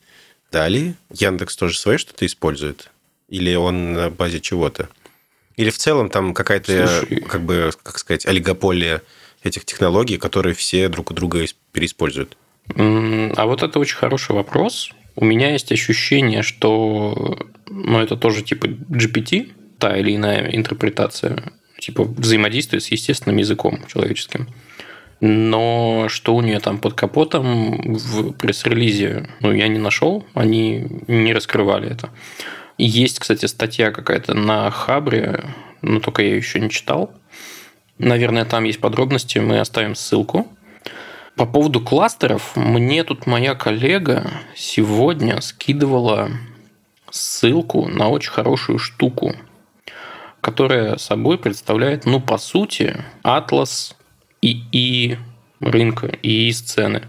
далее 0.53 0.95
Яндекс 1.11 1.57
тоже 1.57 1.79
свое 1.79 1.99
что-то 1.99 2.27
использует? 2.27 2.91
Или 3.29 3.55
он 3.55 3.95
на 3.95 4.11
базе 4.11 4.41
чего-то? 4.41 4.89
Или 5.59 5.71
в 5.71 5.77
целом 5.77 6.09
там 6.09 6.35
какая-то, 6.35 7.05
как 7.29 7.43
бы, 7.43 7.71
как 7.83 7.99
сказать, 7.99 8.25
олигополия 8.27 9.03
этих 9.43 9.65
технологий, 9.65 10.17
которые 10.17 10.55
все 10.55 10.89
друг 10.89 11.11
у 11.11 11.15
друга 11.15 11.45
переиспользуют? 11.73 12.37
А 12.77 13.45
вот 13.45 13.65
это 13.65 13.81
очень 13.81 13.97
хороший 13.97 14.37
вопрос. 14.37 14.93
У 15.17 15.25
меня 15.25 15.51
есть 15.51 15.73
ощущение, 15.73 16.43
что 16.43 17.39
ну, 17.67 17.99
это 17.99 18.17
тоже 18.17 18.43
типа 18.43 18.67
GPT, 18.67 19.51
та 19.81 19.97
или 19.97 20.15
иная 20.15 20.49
интерпретация, 20.55 21.53
типа 21.81 22.05
взаимодействие 22.05 22.81
с 22.81 22.93
естественным 22.93 23.39
языком 23.39 23.81
человеческим. 23.89 24.47
Но 25.21 26.07
что 26.09 26.37
у 26.37 26.41
нее 26.41 26.61
там 26.61 26.79
под 26.79 26.95
капотом 26.95 27.95
в 27.95 28.33
пресс-релизе, 28.35 29.29
ну, 29.41 29.53
я 29.53 29.67
не 29.67 29.81
нашел, 29.81 30.25
они 30.35 30.87
не 31.09 31.33
раскрывали 31.35 31.91
это. 31.91 32.11
Есть, 32.79 33.19
кстати, 33.19 33.47
статья 33.47 33.91
какая-то 33.91 34.35
на 34.35 34.71
Хабре, 34.71 35.45
но 35.83 36.01
только 36.01 36.23
я 36.23 36.29
ее 36.29 36.37
еще 36.37 36.61
не 36.61 36.71
читал. 36.71 37.13
Наверное, 37.99 38.45
там 38.45 38.65
есть 38.65 38.81
подробности, 38.81 39.39
мы 39.39 39.59
оставим 39.59 39.95
ссылку. 39.95 40.47
По 41.35 41.47
поводу 41.47 41.81
кластеров, 41.81 42.57
мне 42.57 43.05
тут 43.05 43.27
моя 43.27 43.55
коллега 43.55 44.31
сегодня 44.57 45.41
скидывала 45.41 46.31
ссылку 47.11 47.89
на 47.89 48.09
очень 48.09 48.31
хорошую 48.31 48.79
штуку, 48.79 49.35
которая 50.41 50.97
собой 50.97 51.39
представляет, 51.39 52.07
ну, 52.07 52.21
по 52.21 52.39
сути, 52.39 53.05
атлас 53.23 53.97
и, 54.41 54.63
и 54.73 55.19
рынка, 55.61 56.07
и 56.07 56.51
сцены. 56.53 57.03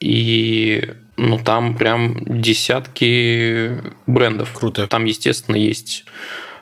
И 0.00 0.94
Ну, 1.18 1.36
там 1.38 1.74
прям 1.74 2.16
десятки 2.24 3.82
брендов. 4.06 4.52
Круто. 4.54 4.86
Там, 4.86 5.04
естественно, 5.04 5.56
есть 5.56 6.04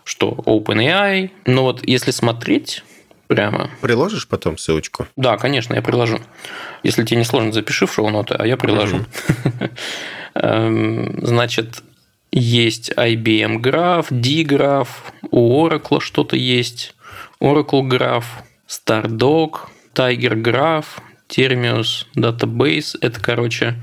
что 0.03 0.31
OpenAI. 0.31 1.31
Но 1.45 1.65
вот 1.65 1.87
если 1.87 2.11
смотреть 2.11 2.83
прямо... 3.27 3.71
Приложишь 3.83 4.27
потом 4.27 4.57
ссылочку? 4.57 5.07
Да, 5.17 5.37
конечно, 5.37 5.75
я 5.75 5.83
приложу. 5.83 6.21
Если 6.83 7.05
тебе 7.05 7.19
не 7.19 7.25
сложно, 7.25 7.53
запиши 7.53 7.87
в 7.87 7.93
шоу-ноты, 7.93 8.35
а 8.35 8.47
я 8.47 8.57
приложу. 8.57 9.05
Эм, 10.35 11.19
значит, 11.27 11.83
есть 12.33 12.93
IBM 12.93 13.61
Graph, 13.61 14.07
D-Graph, 14.11 14.89
у 15.31 15.67
Oracle 15.67 16.01
что-то 16.01 16.37
есть, 16.37 16.95
Oracle 17.41 17.83
Graph, 17.83 18.25
Stardog, 18.69 19.69
Tiger 19.95 20.35
Graph, 20.35 20.87
Termius 21.29 22.07
Database. 22.17 22.97
Это, 23.01 23.21
короче, 23.21 23.77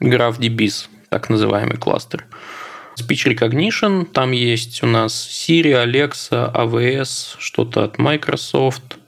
GraphDBs, 0.00 0.88
так 1.08 1.30
называемый 1.30 1.76
кластер. 1.76 2.26
Speech 2.98 3.32
Recognition, 3.32 4.04
там 4.04 4.32
есть 4.32 4.82
у 4.82 4.86
нас 4.86 5.28
Siri, 5.28 5.72
Alexa, 5.72 6.52
AWS, 6.52 7.36
что-то 7.38 7.84
от 7.84 7.98
Microsoft. 7.98 8.98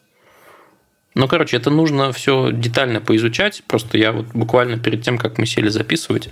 Ну, 1.14 1.26
короче, 1.26 1.56
это 1.56 1.70
нужно 1.70 2.12
все 2.12 2.50
детально 2.52 3.00
поизучать. 3.00 3.62
Просто 3.66 3.98
я 3.98 4.12
вот 4.12 4.26
буквально 4.32 4.78
перед 4.78 5.02
тем, 5.02 5.18
как 5.18 5.38
мы 5.38 5.46
сели 5.46 5.68
записывать, 5.68 6.28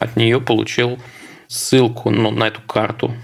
от 0.00 0.16
нее 0.16 0.40
получил 0.40 0.98
ссылку 1.46 2.10
ну, 2.10 2.32
на 2.32 2.48
эту 2.48 2.60
карту 2.62 3.14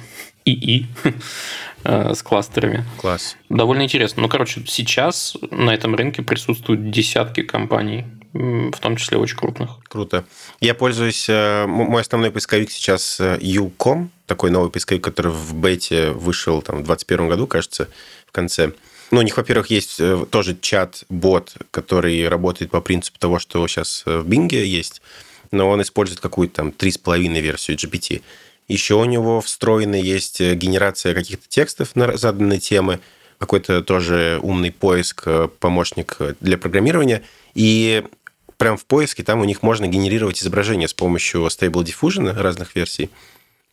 ИИ 0.44 0.86
э, 1.84 2.14
с 2.14 2.22
кластерами. 2.22 2.84
Класс. 2.98 3.36
Довольно 3.48 3.82
интересно. 3.82 4.22
Ну, 4.22 4.28
короче, 4.28 4.62
сейчас 4.66 5.36
на 5.50 5.70
этом 5.74 5.94
рынке 5.94 6.22
присутствуют 6.22 6.90
десятки 6.90 7.42
компаний, 7.42 8.04
в 8.32 8.78
том 8.80 8.96
числе 8.96 9.18
очень 9.18 9.36
крупных. 9.36 9.70
Круто. 9.88 10.24
Я 10.60 10.74
пользуюсь... 10.74 11.26
Э, 11.28 11.66
мой 11.66 12.00
основной 12.00 12.30
поисковик 12.30 12.70
сейчас 12.70 13.20
Ucom, 13.20 14.08
такой 14.26 14.50
новый 14.50 14.70
поисковик, 14.70 15.04
который 15.04 15.32
в 15.32 15.54
бете 15.54 16.10
вышел 16.10 16.62
там, 16.62 16.76
в 16.76 16.86
2021 16.86 17.28
году, 17.28 17.46
кажется, 17.46 17.88
в 18.26 18.32
конце. 18.32 18.72
Ну, 19.10 19.20
у 19.20 19.22
них, 19.22 19.36
во-первых, 19.36 19.68
есть 19.68 20.00
э, 20.00 20.24
тоже 20.30 20.56
чат-бот, 20.58 21.54
который 21.70 22.26
работает 22.28 22.70
по 22.70 22.80
принципу 22.80 23.18
того, 23.18 23.38
что 23.38 23.66
сейчас 23.68 24.02
в 24.06 24.26
Bing 24.26 24.48
есть, 24.54 25.02
но 25.50 25.68
он 25.68 25.82
использует 25.82 26.20
какую-то 26.20 26.54
там 26.56 26.68
3,5 26.68 27.40
версию 27.40 27.76
GPT. 27.76 28.22
Еще 28.68 28.94
у 28.94 29.04
него 29.04 29.42
встроена 29.42 29.96
есть 29.96 30.40
генерация 30.40 31.14
каких-то 31.14 31.46
текстов 31.48 31.94
на 31.94 32.16
заданные 32.16 32.60
темы, 32.60 33.00
какой-то 33.36 33.82
тоже 33.82 34.38
умный 34.40 34.70
поиск, 34.70 35.26
помощник 35.58 36.16
для 36.40 36.56
программирования. 36.56 37.22
И 37.54 38.04
прям 38.62 38.76
в 38.76 38.84
поиске 38.84 39.24
там 39.24 39.40
у 39.40 39.44
них 39.44 39.64
можно 39.64 39.88
генерировать 39.88 40.40
изображения 40.40 40.86
с 40.86 40.94
помощью 40.94 41.40
Stable 41.46 41.82
Diffusion 41.82 42.32
разных 42.32 42.76
версий. 42.76 43.10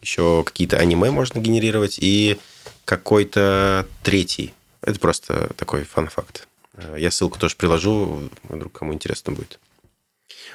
Еще 0.02 0.43
какие-то 0.43 0.78
аниме 0.78 1.12
можно 1.12 1.38
генерировать 1.38 1.99
и 2.02 2.39
какой-то 2.86 3.86
третий. 4.02 4.52
Это 4.82 4.99
просто 4.99 5.54
такой 5.58 5.84
фан-факт. 5.84 6.47
Я 6.97 7.12
ссылку 7.12 7.38
тоже 7.38 7.56
приложу, 7.56 8.32
вдруг 8.45 8.71
кому 8.71 8.91
интересно 8.91 9.32
будет. 9.32 9.60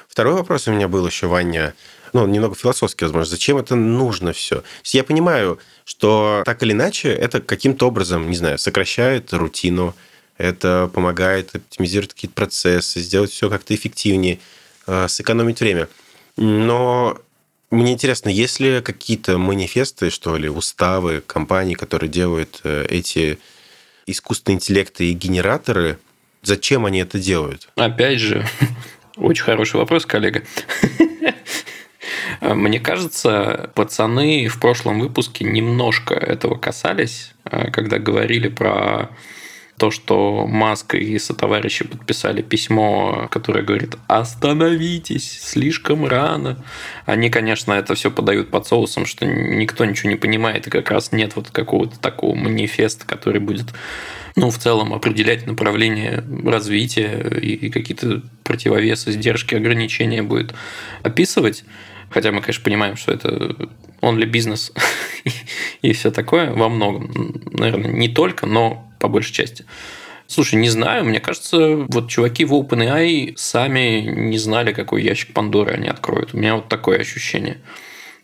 Второй 0.09 0.33
вопрос 0.33 0.67
у 0.67 0.73
меня 0.73 0.89
был 0.89 1.07
еще, 1.07 1.27
Ваня, 1.27 1.73
ну, 2.11 2.27
немного 2.27 2.55
философский, 2.55 3.05
возможно. 3.05 3.31
Зачем 3.31 3.55
это 3.55 3.75
нужно 3.75 4.33
все? 4.33 4.63
Я 4.83 5.05
понимаю, 5.05 5.59
что 5.85 6.43
так 6.45 6.61
или 6.61 6.73
иначе 6.73 7.07
это 7.07 7.39
каким-то 7.39 7.87
образом, 7.87 8.29
не 8.29 8.35
знаю, 8.35 8.57
сокращает 8.57 9.31
рутину, 9.31 9.95
это 10.37 10.89
помогает 10.93 11.55
оптимизировать 11.55 12.13
какие-то 12.13 12.35
процессы, 12.35 12.99
сделать 12.99 13.31
все 13.31 13.49
как-то 13.49 13.73
эффективнее, 13.73 14.39
э, 14.87 15.07
сэкономить 15.07 15.59
время. 15.59 15.87
Но 16.37 17.17
мне 17.71 17.93
интересно, 17.93 18.29
есть 18.29 18.59
ли 18.59 18.81
какие-то 18.81 19.37
манифесты, 19.37 20.09
что 20.09 20.37
ли, 20.37 20.49
уставы 20.49 21.23
компаний, 21.25 21.75
которые 21.75 22.09
делают 22.09 22.61
э, 22.63 22.85
эти 22.89 23.39
искусственные 24.05 24.57
интеллекты 24.57 25.05
и 25.09 25.13
генераторы, 25.13 25.97
зачем 26.41 26.85
они 26.85 26.99
это 26.99 27.17
делают? 27.17 27.69
Опять 27.75 28.19
же, 28.19 28.45
очень 29.17 29.43
хороший 29.43 29.77
вопрос, 29.77 30.05
коллега. 30.05 30.43
Мне 32.41 32.79
кажется, 32.79 33.71
пацаны 33.73 34.47
в 34.47 34.59
прошлом 34.59 34.99
выпуске 34.99 35.45
немножко 35.45 36.13
этого 36.13 36.55
касались, 36.57 37.33
э, 37.45 37.71
когда 37.71 37.97
говорили 37.97 38.49
про 38.49 39.09
то, 39.77 39.91
что 39.91 40.47
Маск 40.47 40.95
и 40.95 41.19
сотоварищи 41.19 41.85
подписали 41.85 42.41
письмо, 42.41 43.27
которое 43.29 43.63
говорит 43.63 43.95
«Остановитесь, 44.07 45.39
слишком 45.41 46.05
рано». 46.05 46.57
Они, 47.05 47.29
конечно, 47.29 47.73
это 47.73 47.93
все 47.95 48.09
подают 48.09 48.49
под 48.51 48.65
соусом, 48.65 49.05
что 49.05 49.25
никто 49.25 49.83
ничего 49.83 50.09
не 50.09 50.15
понимает, 50.15 50.67
и 50.67 50.69
как 50.69 50.91
раз 50.91 51.11
нет 51.11 51.35
вот 51.35 51.49
какого-то 51.49 51.99
такого 51.99 52.35
манифеста, 52.35 53.05
который 53.05 53.41
будет 53.41 53.73
ну, 54.37 54.49
в 54.49 54.57
целом 54.57 54.93
определять 54.93 55.45
направление 55.47 56.23
развития 56.45 57.39
и 57.41 57.69
какие-то 57.69 58.21
противовесы, 58.43 59.11
сдержки, 59.11 59.55
ограничения 59.55 60.23
будет 60.23 60.53
описывать. 61.03 61.63
Хотя 62.09 62.31
мы, 62.31 62.41
конечно, 62.41 62.63
понимаем, 62.63 62.95
что 62.95 63.11
это 63.11 63.69
ли 64.01 64.25
бизнес 64.25 64.71
и 65.81 65.93
все 65.93 66.11
такое 66.11 66.51
во 66.51 66.69
многом. 66.69 67.41
Наверное, 67.51 67.91
не 67.91 68.07
только, 68.07 68.45
но 68.45 68.91
по 68.99 69.07
большей 69.07 69.33
части. 69.33 69.65
Слушай, 70.27 70.55
не 70.55 70.69
знаю, 70.69 71.05
мне 71.05 71.19
кажется, 71.19 71.75
вот 71.87 72.09
чуваки 72.09 72.45
в 72.45 72.53
OpenAI 72.53 73.33
сами 73.35 74.01
не 74.01 74.37
знали, 74.37 74.73
какой 74.73 75.03
ящик 75.03 75.33
Пандоры 75.33 75.73
они 75.73 75.87
откроют. 75.87 76.33
У 76.33 76.37
меня 76.37 76.55
вот 76.55 76.67
такое 76.67 76.99
ощущение. 76.99 77.61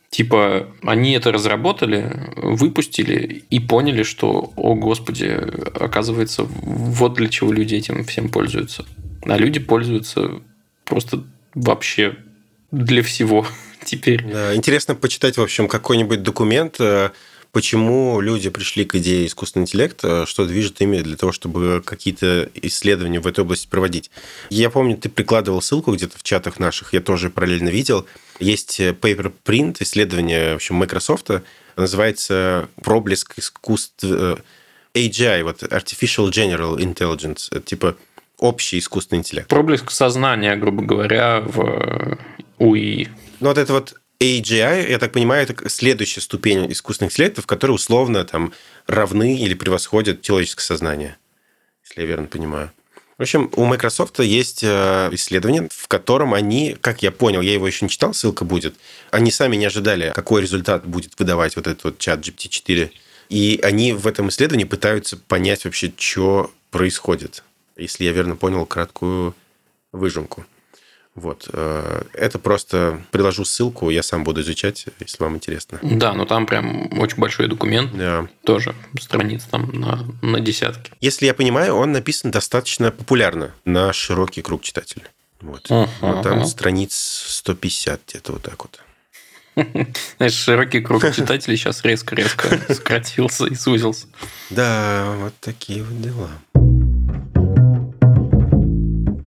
Типа, 0.09 0.67
они 0.83 1.13
это 1.13 1.31
разработали, 1.31 2.11
выпустили 2.35 3.45
и 3.49 3.59
поняли, 3.59 4.03
что, 4.03 4.51
о 4.55 4.75
господи, 4.75 5.37
оказывается, 5.79 6.43
вот 6.43 7.13
для 7.13 7.29
чего 7.29 7.53
люди 7.53 7.75
этим 7.75 8.03
всем 8.03 8.29
пользуются. 8.29 8.83
А 9.23 9.37
люди 9.37 9.59
пользуются 9.59 10.41
просто 10.85 11.23
вообще 11.53 12.17
для 12.71 13.03
всего 13.03 13.45
теперь. 13.85 14.23
Да, 14.23 14.55
интересно 14.55 14.95
почитать, 14.95 15.37
в 15.37 15.41
общем, 15.41 15.67
какой-нибудь 15.67 16.23
документ, 16.23 16.75
э, 16.79 17.11
почему 17.51 18.21
люди 18.21 18.49
пришли 18.49 18.85
к 18.85 18.95
идее 18.95 19.27
искусственного 19.27 19.65
интеллекта, 19.65 20.25
что 20.25 20.45
движет 20.45 20.81
ими 20.81 20.99
для 20.99 21.17
того, 21.17 21.31
чтобы 21.31 21.81
какие-то 21.85 22.49
исследования 22.55 23.19
в 23.19 23.27
этой 23.27 23.41
области 23.41 23.67
проводить. 23.67 24.11
Я 24.49 24.69
помню, 24.69 24.97
ты 24.97 25.09
прикладывал 25.09 25.61
ссылку 25.61 25.93
где-то 25.93 26.17
в 26.17 26.23
чатах 26.23 26.59
наших, 26.59 26.93
я 26.93 27.01
тоже 27.01 27.29
параллельно 27.29 27.69
видел. 27.69 28.05
Есть 28.39 28.79
paper 28.79 29.33
print, 29.45 29.77
исследование 29.79 30.53
в 30.53 30.55
общем, 30.55 30.75
Microsoft, 30.75 31.29
называется 31.75 32.69
«Проблеск 32.81 33.37
искусства 33.37 34.39
AGI, 34.93 35.43
вот 35.43 35.63
Artificial 35.63 36.29
General 36.29 36.77
Intelligence, 36.77 37.47
это 37.51 37.61
типа 37.61 37.95
общий 38.37 38.79
искусственный 38.79 39.19
интеллект. 39.19 39.47
Проблеск 39.47 39.91
сознания, 39.91 40.55
грубо 40.55 40.83
говоря, 40.83 41.41
в 41.41 42.17
УИ. 42.57 43.09
Ну, 43.41 43.49
вот 43.49 43.57
это 43.57 43.73
вот 43.73 43.99
AGI, 44.19 44.91
я 44.91 44.99
так 44.99 45.11
понимаю, 45.11 45.43
это 45.43 45.67
следующая 45.67 46.21
ступень 46.21 46.71
искусственных 46.71 47.11
интеллектов, 47.11 47.47
которые 47.47 47.75
условно 47.75 48.23
там 48.23 48.53
равны 48.85 49.35
или 49.35 49.55
превосходят 49.55 50.21
человеческое 50.21 50.63
сознание, 50.63 51.17
если 51.83 52.01
я 52.01 52.07
верно 52.07 52.27
понимаю. 52.27 52.71
В 53.17 53.23
общем, 53.23 53.51
у 53.55 53.65
Microsoft 53.65 54.19
есть 54.19 54.63
э, 54.63 55.09
исследование, 55.11 55.67
в 55.71 55.87
котором 55.87 56.35
они, 56.35 56.77
как 56.79 57.01
я 57.01 57.11
понял, 57.11 57.41
я 57.41 57.53
его 57.53 57.65
еще 57.65 57.85
не 57.85 57.89
читал, 57.89 58.13
ссылка 58.13 58.45
будет, 58.45 58.75
они 59.09 59.31
сами 59.31 59.55
не 59.55 59.65
ожидали, 59.65 60.11
какой 60.13 60.41
результат 60.41 60.85
будет 60.85 61.17
выдавать 61.17 61.55
вот 61.55 61.65
этот 61.65 61.83
вот 61.83 61.97
чат 61.97 62.19
GPT-4. 62.19 62.91
И 63.29 63.59
они 63.63 63.93
в 63.93 64.05
этом 64.05 64.29
исследовании 64.29 64.65
пытаются 64.65 65.17
понять 65.17 65.65
вообще, 65.65 65.91
что 65.97 66.51
происходит, 66.69 67.43
если 67.75 68.03
я 68.03 68.11
верно 68.11 68.35
понял 68.35 68.67
краткую 68.67 69.35
выжимку. 69.91 70.45
Вот. 71.15 71.49
Э, 71.51 72.03
это 72.13 72.39
просто 72.39 73.01
приложу 73.11 73.43
ссылку, 73.43 73.89
я 73.89 74.01
сам 74.01 74.23
буду 74.23 74.41
изучать, 74.41 74.85
если 74.99 75.21
вам 75.21 75.35
интересно. 75.35 75.79
Да, 75.81 76.13
но 76.13 76.25
там 76.25 76.45
прям 76.45 76.99
очень 76.99 77.17
большой 77.17 77.47
документ. 77.47 77.91
Да. 77.95 78.27
Тоже 78.45 78.73
страниц 78.99 79.43
там 79.43 79.71
на, 79.73 80.07
на 80.21 80.39
десятки. 80.39 80.91
Если 81.01 81.25
я 81.25 81.33
понимаю, 81.33 81.75
он 81.75 81.91
написан 81.91 82.31
достаточно 82.31 82.91
популярно 82.91 83.53
на 83.65 83.91
широкий 83.91 84.41
круг 84.41 84.61
читателей. 84.61 85.05
Вот. 85.41 85.69
Uh-huh, 85.69 85.89
вот 86.01 86.23
там 86.23 86.45
страниц 86.45 86.93
150 86.93 88.01
где-то 88.07 88.33
вот 88.33 88.43
так 88.43 88.63
вот. 88.63 88.79
Знаешь, 90.17 90.33
широкий 90.33 90.79
круг 90.79 91.03
читателей 91.13 91.57
сейчас 91.57 91.83
резко-резко 91.83 92.59
сократился 92.73 93.47
и 93.47 93.55
сузился. 93.55 94.07
Да, 94.49 95.15
вот 95.17 95.33
такие 95.41 95.83
вот 95.83 96.01
дела. 96.01 96.29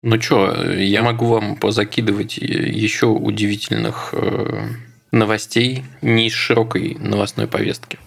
Ну 0.07 0.21
что, 0.21 0.71
я 0.71 1.01
могу 1.01 1.25
вам 1.25 1.55
позакидывать 1.55 2.37
еще 2.37 3.07
удивительных 3.07 4.09
э, 4.11 4.67
новостей 5.11 5.83
не 6.03 6.27
из 6.27 6.33
широкой 6.33 6.95
новостной 6.99 7.47
повестки. 7.47 7.97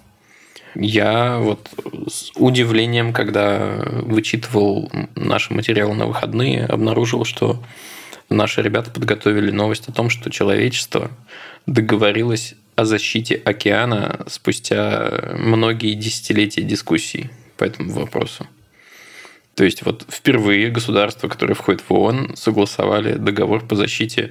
Я 0.77 1.39
вот 1.39 1.69
с 2.07 2.31
удивлением, 2.37 3.13
когда 3.13 3.83
вычитывал 3.85 4.93
наши 5.17 5.53
материалы 5.53 5.97
на 5.97 6.07
выходные, 6.07 6.67
обнаружил, 6.67 7.25
что 7.25 7.61
наши 8.31 8.63
ребята 8.63 8.93
подготовили 8.93 9.51
новость 9.51 9.89
о 9.89 9.93
том, 9.93 10.09
что 10.09 10.31
человечество 10.31 11.11
договорилось 11.67 12.55
о 12.77 12.85
защите 12.85 13.35
океана 13.35 14.25
спустя 14.29 15.35
многие 15.37 15.95
десятилетия 15.95 16.63
дискуссий 16.63 17.31
по 17.57 17.65
этому 17.65 17.91
вопросу. 17.91 18.47
То 19.59 19.65
есть 19.65 19.85
вот 19.85 20.07
впервые 20.09 20.71
государства, 20.71 21.27
которые 21.27 21.57
входят 21.57 21.83
в 21.89 21.93
ООН, 21.93 22.37
согласовали 22.37 23.15
договор 23.15 23.67
по 23.67 23.75
защите 23.75 24.31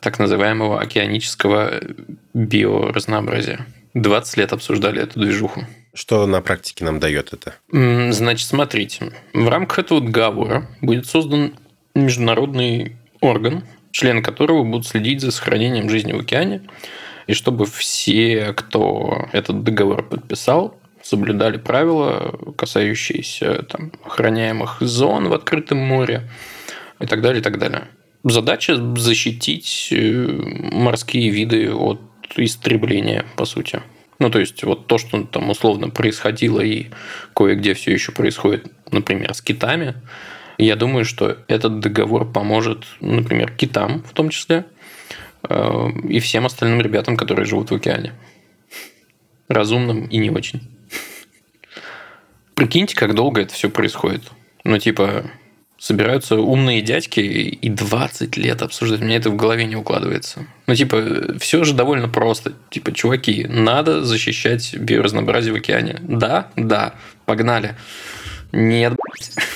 так 0.00 0.18
называемого 0.18 0.80
океанического 0.80 1.80
биоразнообразия. 2.34 3.64
20 3.94 4.36
лет 4.38 4.52
обсуждали 4.52 5.00
эту 5.00 5.20
движуху. 5.20 5.64
Что 5.94 6.26
на 6.26 6.40
практике 6.40 6.84
нам 6.84 6.98
дает 6.98 7.32
это? 7.32 7.54
Значит, 8.12 8.48
смотрите. 8.48 9.12
В 9.32 9.48
рамках 9.48 9.78
этого 9.78 10.00
договора 10.00 10.66
будет 10.80 11.06
создан 11.06 11.54
международный 11.94 12.96
орган, 13.20 13.62
члены 13.92 14.20
которого 14.20 14.64
будут 14.64 14.88
следить 14.88 15.20
за 15.20 15.30
сохранением 15.30 15.88
жизни 15.88 16.12
в 16.12 16.18
океане, 16.18 16.62
и 17.28 17.34
чтобы 17.34 17.66
все, 17.66 18.52
кто 18.52 19.28
этот 19.30 19.62
договор 19.62 20.02
подписал, 20.02 20.76
соблюдали 21.08 21.56
правила, 21.56 22.36
касающиеся 22.56 23.62
там, 23.62 23.92
охраняемых 24.04 24.78
зон 24.80 25.28
в 25.28 25.32
открытом 25.32 25.78
море 25.78 26.28
и 27.00 27.06
так 27.06 27.22
далее, 27.22 27.40
и 27.40 27.42
так 27.42 27.58
далее. 27.58 27.88
Задача 28.24 28.76
защитить 28.96 29.88
э, 29.92 30.26
морские 30.72 31.30
виды 31.30 31.72
от 31.72 32.00
истребления, 32.36 33.24
по 33.36 33.44
сути. 33.44 33.82
Ну, 34.18 34.30
то 34.30 34.40
есть, 34.40 34.64
вот 34.64 34.88
то, 34.88 34.98
что 34.98 35.22
там 35.22 35.50
условно 35.50 35.90
происходило 35.90 36.60
и 36.60 36.86
кое-где 37.34 37.74
все 37.74 37.92
еще 37.92 38.10
происходит, 38.10 38.66
например, 38.90 39.32
с 39.32 39.40
китами, 39.40 39.94
я 40.58 40.74
думаю, 40.74 41.04
что 41.04 41.36
этот 41.46 41.78
договор 41.80 42.32
поможет, 42.32 42.84
например, 43.00 43.52
китам 43.52 44.02
в 44.02 44.12
том 44.12 44.30
числе, 44.30 44.64
э, 45.48 45.88
и 46.08 46.18
всем 46.18 46.46
остальным 46.46 46.80
ребятам, 46.80 47.16
которые 47.16 47.46
живут 47.46 47.70
в 47.70 47.74
океане. 47.74 48.12
Разумным 49.48 50.06
и 50.06 50.16
не 50.16 50.30
очень. 50.30 50.75
Прикиньте, 52.56 52.96
как 52.96 53.14
долго 53.14 53.42
это 53.42 53.52
все 53.52 53.68
происходит. 53.68 54.22
Ну, 54.64 54.78
типа, 54.78 55.30
собираются 55.78 56.36
умные 56.36 56.80
дядьки 56.80 57.20
и 57.20 57.68
20 57.68 58.38
лет 58.38 58.62
обсуждать. 58.62 59.00
Мне 59.00 59.16
это 59.16 59.28
в 59.28 59.36
голове 59.36 59.66
не 59.66 59.76
укладывается. 59.76 60.46
Ну, 60.66 60.74
типа, 60.74 61.38
все 61.38 61.64
же 61.64 61.74
довольно 61.74 62.08
просто. 62.08 62.54
Типа, 62.70 62.92
чуваки, 62.92 63.46
надо 63.46 64.02
защищать 64.02 64.74
биоразнообразие 64.74 65.52
в 65.52 65.56
океане. 65.56 66.00
Да? 66.00 66.48
Да. 66.56 66.94
Погнали. 67.26 67.76
Нет, 68.52 68.94
блядь. 68.94 69.46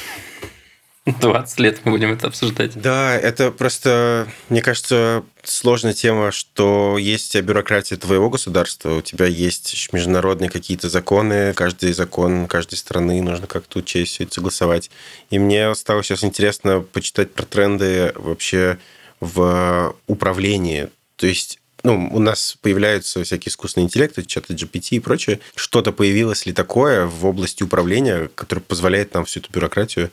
20 1.21 1.61
лет 1.61 1.81
мы 1.85 1.93
будем 1.93 2.13
это 2.13 2.29
обсуждать. 2.29 2.81
Да, 2.81 3.17
это 3.17 3.51
просто, 3.51 4.29
мне 4.49 4.63
кажется, 4.63 5.25
сложная 5.43 5.93
тема, 5.93 6.31
что 6.33 6.99
есть 6.99 7.39
бюрократия 7.41 7.97
твоего 7.97 8.31
государства, 8.31 8.97
у 8.97 9.03
тебя 9.03 9.27
есть 9.27 9.93
международные 9.93 10.51
какие-то 10.51 10.89
законы, 10.89 11.53
каждый 11.55 11.93
закон 11.93 12.47
каждой 12.47 12.77
страны 12.77 13.23
нужно 13.23 13.47
как-то 13.47 13.79
учесть, 13.79 14.13
все 14.13 14.25
это 14.25 14.35
согласовать. 14.35 14.91
И 15.31 15.39
мне 15.39 15.75
стало 15.75 16.03
сейчас 16.03 16.25
интересно 16.25 16.81
почитать 16.81 17.33
про 17.33 17.45
тренды 17.45 18.13
вообще 18.17 18.79
в 19.21 19.95
управлении. 20.07 20.89
То 21.17 21.27
есть 21.27 21.61
ну, 21.83 22.11
у 22.13 22.19
нас 22.19 22.57
появляются 22.61 23.23
всякие 23.25 23.51
искусственные 23.51 23.87
интеллекты, 23.87 24.23
чаты 24.23 24.55
GPT 24.55 24.97
и 24.97 25.01
прочее. 25.01 25.41
Что-то 25.55 25.93
появилось 25.93 26.47
ли 26.47 26.53
такое 26.53 27.07
в 27.07 27.25
области 27.27 27.63
управления, 27.63 28.29
которое 28.35 28.63
позволяет 28.63 29.15
нам 29.15 29.25
всю 29.25 29.41
эту 29.41 29.51
бюрократию 29.53 30.11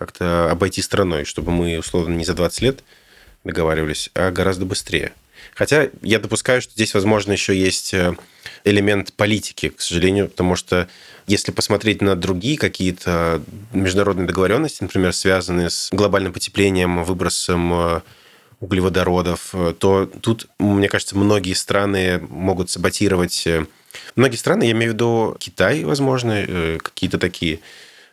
как-то 0.00 0.50
обойти 0.50 0.80
страной, 0.80 1.26
чтобы 1.26 1.52
мы, 1.52 1.78
условно, 1.78 2.14
не 2.14 2.24
за 2.24 2.32
20 2.32 2.62
лет 2.62 2.82
договаривались, 3.44 4.10
а 4.14 4.30
гораздо 4.30 4.64
быстрее. 4.64 5.12
Хотя 5.54 5.90
я 6.00 6.18
допускаю, 6.18 6.62
что 6.62 6.72
здесь, 6.72 6.94
возможно, 6.94 7.32
еще 7.32 7.54
есть 7.54 7.92
э, 7.92 8.14
элемент 8.64 9.12
политики, 9.12 9.68
к 9.68 9.82
сожалению, 9.82 10.28
потому 10.30 10.56
что 10.56 10.88
если 11.26 11.52
посмотреть 11.52 12.00
на 12.00 12.16
другие 12.16 12.56
какие-то 12.56 13.42
международные 13.74 14.26
договоренности, 14.26 14.82
например, 14.82 15.12
связанные 15.12 15.68
с 15.68 15.90
глобальным 15.92 16.32
потеплением, 16.32 17.04
выбросом 17.04 17.70
э, 17.74 18.00
углеводородов, 18.60 19.50
э, 19.52 19.74
то 19.78 20.06
тут, 20.06 20.48
мне 20.58 20.88
кажется, 20.88 21.14
многие 21.14 21.52
страны 21.52 22.20
могут 22.30 22.70
саботировать... 22.70 23.46
Многие 24.16 24.36
страны, 24.36 24.64
я 24.64 24.70
имею 24.70 24.92
в 24.92 24.94
виду 24.94 25.36
Китай, 25.38 25.84
возможно, 25.84 26.78
какие-то 26.82 27.18
такие 27.18 27.60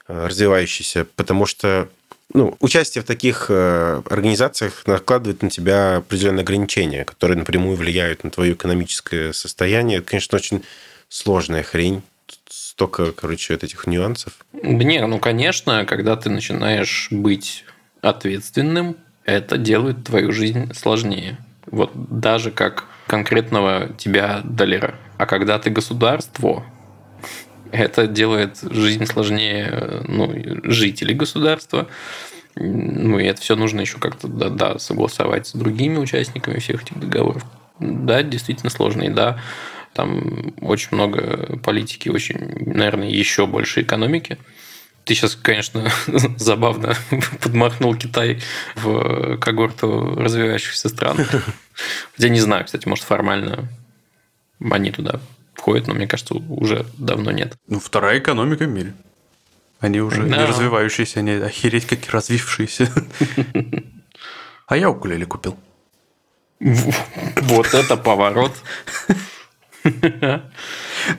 развивающийся, 0.07 1.05
потому 1.15 1.45
что 1.45 1.89
ну, 2.33 2.57
участие 2.59 3.03
в 3.03 3.07
таких 3.07 3.47
э, 3.49 4.01
организациях 4.09 4.85
накладывает 4.85 5.41
на 5.41 5.49
тебя 5.49 5.97
определенные 5.97 6.43
ограничения, 6.43 7.05
которые 7.05 7.37
напрямую 7.37 7.77
влияют 7.77 8.23
на 8.23 8.29
твое 8.29 8.53
экономическое 8.53 9.33
состояние. 9.33 9.99
Это, 9.99 10.09
конечно, 10.09 10.35
очень 10.35 10.63
сложная 11.07 11.63
хрень. 11.63 12.01
Тут 12.25 12.39
столько, 12.49 13.11
короче, 13.13 13.53
этих 13.53 13.87
нюансов. 13.87 14.33
Не, 14.51 15.05
ну, 15.07 15.19
конечно, 15.19 15.85
когда 15.85 16.15
ты 16.17 16.29
начинаешь 16.29 17.07
быть 17.11 17.63
ответственным, 18.01 18.97
это 19.23 19.57
делает 19.57 20.03
твою 20.03 20.31
жизнь 20.31 20.73
сложнее. 20.73 21.37
Вот 21.65 21.91
даже 21.93 22.51
как 22.51 22.85
конкретного 23.07 23.89
тебя 23.97 24.41
долера. 24.43 24.95
А 25.17 25.25
когда 25.25 25.59
ты 25.59 25.69
государство, 25.69 26.65
это 27.71 28.07
делает 28.07 28.57
жизнь 28.61 29.05
сложнее 29.05 30.03
ну, 30.07 30.33
жителей 30.63 31.13
государства. 31.13 31.87
Ну, 32.55 33.19
и 33.19 33.25
это 33.25 33.41
все 33.41 33.55
нужно 33.55 33.81
еще 33.81 33.99
как-то 33.99 34.27
да, 34.27 34.49
да, 34.49 34.79
согласовать 34.79 35.47
с 35.47 35.53
другими 35.53 35.97
участниками 35.97 36.59
всех 36.59 36.83
этих 36.83 36.99
договоров. 36.99 37.43
Да, 37.79 38.23
действительно 38.23 38.71
сложно. 38.71 39.03
И 39.03 39.09
да, 39.09 39.39
там 39.93 40.53
очень 40.61 40.89
много 40.91 41.57
политики, 41.63 42.09
очень, 42.09 42.37
наверное, 42.65 43.09
еще 43.09 43.45
больше 43.45 43.81
экономики. 43.81 44.37
Ты 45.05 45.13
сейчас, 45.13 45.35
конечно, 45.35 45.89
забавно 46.37 46.95
подмахнул 47.41 47.95
Китай 47.95 48.41
в 48.75 49.37
когорту 49.37 50.15
развивающихся 50.15 50.89
стран. 50.89 51.17
Хотя 52.15 52.29
не 52.29 52.39
знаю, 52.39 52.65
кстати, 52.65 52.87
может, 52.87 53.05
формально 53.05 53.69
они 54.59 54.91
туда 54.91 55.19
входит, 55.67 55.87
но 55.87 55.93
мне 55.95 56.07
кажется, 56.07 56.33
уже 56.33 56.85
давно 56.97 57.31
нет. 57.31 57.57
Ну, 57.67 57.81
вторая 57.81 58.19
экономика 58.19 58.63
в 58.63 58.69
мире. 58.69 58.93
Они 59.81 59.99
уже 59.99 60.23
да. 60.23 60.37
не 60.37 60.45
развивающиеся, 60.45 61.19
они 61.19 61.33
охереть 61.33 61.85
как 61.85 62.09
развившиеся. 62.09 62.89
А 64.69 64.75
я 64.75 64.89
укулеле 64.89 65.25
купил. 65.25 65.57
Вот 66.59 67.73
это 67.73 67.95
поворот. 67.95 68.51
Ну, 69.83 69.91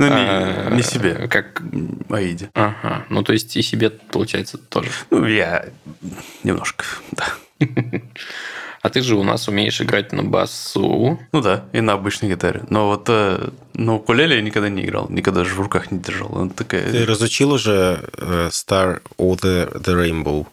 не, 0.05 0.11
а, 0.11 0.71
не 0.71 0.83
себе. 0.83 1.29
Как 1.29 1.63
Аиде. 2.11 2.51
Ага. 2.53 3.07
Ну, 3.09 3.23
то 3.23 3.33
есть, 3.33 3.57
и 3.57 3.63
себе, 3.63 3.89
получается, 3.89 4.59
тоже. 4.59 4.91
Ну, 5.11 5.25
я 5.25 5.65
немножко, 6.45 6.85
да. 7.13 7.25
А 8.81 8.91
ты 8.91 9.01
же 9.03 9.17
у 9.17 9.25
нас 9.25 9.49
умеешь 9.49 9.81
играть 9.81 10.13
на 10.13 10.23
басу. 10.23 11.19
Ну 11.33 11.41
да, 11.41 11.65
и 11.73 11.81
на 11.81 11.95
обычной 11.95 12.31
гитаре. 12.31 12.63
Но 12.71 12.89
вот 12.89 13.07
э, 13.09 13.51
на 13.75 13.95
укулеле 13.95 14.37
я 14.37 14.43
никогда 14.43 14.69
не 14.69 14.85
играл, 14.85 15.09
никогда 15.09 15.45
же 15.45 15.55
в 15.55 15.61
руках 15.61 15.91
не 15.91 15.99
держал. 15.99 16.37
Она 16.37 16.51
такая... 16.51 16.91
Ты 16.91 17.05
разучил 17.05 17.53
уже 17.53 18.09
uh, 18.13 18.49
Star 18.51 19.03
of 19.19 19.41
the, 19.41 19.73
the 19.83 19.95
Rainbow? 19.95 20.47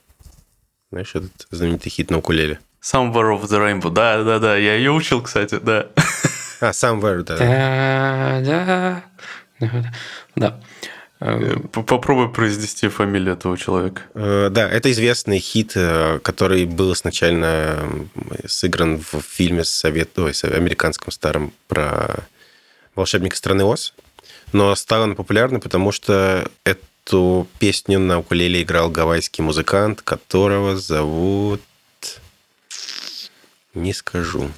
Знаешь, 0.91 1.13
этот 1.13 1.47
знаменитый 1.51 1.91
хит 1.91 2.09
на 2.09 2.17
укулеле? 2.17 2.59
Somewhere 2.81 3.39
of 3.39 3.43
the 3.43 3.59
Rainbow, 3.59 3.91
да, 3.91 4.23
да, 4.23 4.39
да, 4.39 4.57
я 4.57 4.75
ее 4.75 4.91
учил, 4.91 5.21
кстати, 5.21 5.59
да. 5.61 5.87
А, 6.61 6.69
Somewhere, 6.69 7.23
да. 7.23 7.37
Да, 7.37 8.41
да, 8.41 9.03
да. 10.35 10.59
Э, 10.59 10.61
попробуй 11.71 12.29
произнести 12.29 12.87
фамилию 12.87 13.33
этого 13.33 13.57
человека. 13.57 14.01
Э, 14.13 14.49
да, 14.51 14.69
это 14.69 14.91
известный 14.91 15.39
хит, 15.39 15.73
э, 15.75 16.19
который 16.21 16.65
был 16.65 16.93
изначально 16.93 18.07
сыгран 18.45 18.99
в 18.99 19.21
фильме 19.21 19.63
совет, 19.63 20.17
ой, 20.19 20.33
американском 20.43 21.11
старом 21.11 21.53
про 21.67 22.25
волшебника 22.95 23.35
страны 23.35 23.63
Оз. 23.63 23.93
Но 24.53 24.75
стал 24.75 25.03
он 25.03 25.15
популярным, 25.15 25.61
потому 25.61 25.91
что 25.91 26.49
эту 26.63 27.47
песню 27.59 27.99
на 27.99 28.19
укулеле 28.19 28.61
играл 28.61 28.89
гавайский 28.89 29.43
музыкант, 29.43 30.01
которого 30.01 30.77
зовут... 30.77 31.61
Не 33.73 33.93
скажу. 33.93 34.49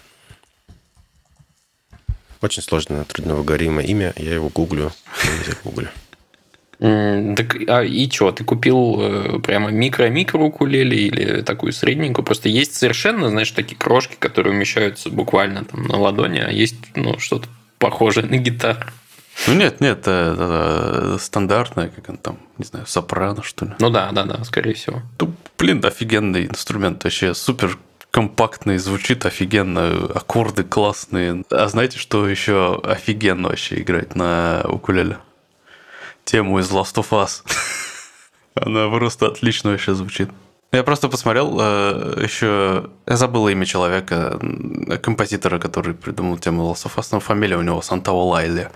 Очень 2.42 2.62
сложно, 2.62 3.04
трудновыговоримое 3.06 3.84
имя. 3.86 4.14
Я 4.16 4.36
его 4.36 4.50
гуглю. 4.50 4.92
Я 5.48 5.56
гуглю. 5.64 5.90
Так, 6.80 7.56
а 7.68 7.82
и 7.82 8.10
что, 8.10 8.32
ты 8.32 8.44
купил 8.44 8.98
э, 9.00 9.40
прямо 9.40 9.72
микро-микро 9.72 10.38
укулеле 10.38 10.98
или 10.98 11.42
такую 11.42 11.74
средненькую? 11.74 12.24
Просто 12.24 12.50
есть 12.50 12.76
совершенно, 12.76 13.30
знаешь, 13.30 13.50
такие 13.52 13.76
крошки, 13.76 14.16
которые 14.20 14.54
умещаются 14.54 15.10
буквально 15.10 15.66
там 15.66 15.88
на 15.88 15.98
ладони, 15.98 16.40
а 16.40 16.52
есть 16.52 16.76
ну, 16.96 17.18
что-то 17.18 17.48
похожее 17.80 18.28
на 18.28 18.38
гитару. 18.38 18.92
Ну 19.48 19.54
нет, 19.54 19.82
нет, 19.82 20.00
это, 20.00 20.34
это 20.34 21.18
стандартная, 21.20 21.90
как 21.90 22.10
он 22.10 22.18
там, 22.18 22.40
не 22.58 22.66
знаю, 22.66 22.86
сопрано, 22.88 23.44
что 23.44 23.66
ли. 23.66 23.72
Ну 23.80 23.90
да, 23.90 24.12
да, 24.12 24.24
да, 24.24 24.44
скорее 24.44 24.74
всего. 24.74 25.02
Ну, 25.20 25.34
блин, 25.58 25.84
офигенный 25.84 26.46
инструмент, 26.46 27.04
вообще 27.04 27.34
супер 27.34 27.78
компактный, 28.12 28.78
звучит 28.78 29.26
офигенно, 29.26 30.10
аккорды 30.16 30.64
классные. 30.64 31.44
А 31.52 31.68
знаете, 31.68 32.00
что 32.00 32.28
еще 32.28 32.80
офигенно 32.84 33.50
вообще 33.50 33.82
играть 33.82 34.16
на 34.16 34.64
укулеле? 34.68 35.18
Тему 36.28 36.60
из 36.60 36.70
Last 36.72 36.96
of 36.96 37.08
Us. 37.12 37.42
Она 38.56 38.90
просто 38.90 39.28
отлично 39.28 39.72
вообще 39.72 39.94
звучит. 39.94 40.30
Я 40.74 40.84
просто 40.84 41.08
посмотрел 41.08 41.58
э, 41.58 42.22
еще... 42.22 42.90
Я 43.08 43.16
забыл 43.16 43.48
имя 43.48 43.66
человека, 43.66 44.38
композитора, 45.02 45.58
который 45.58 45.94
придумал 45.94 46.38
тему 46.38 46.70
Last 46.70 46.86
of 46.86 46.98
Us, 46.98 47.08
но 47.14 47.22
фамилия 47.22 47.56
у 47.56 47.62
него 47.62 47.82
Сантао 47.82 48.28
Лайли. 48.28 48.70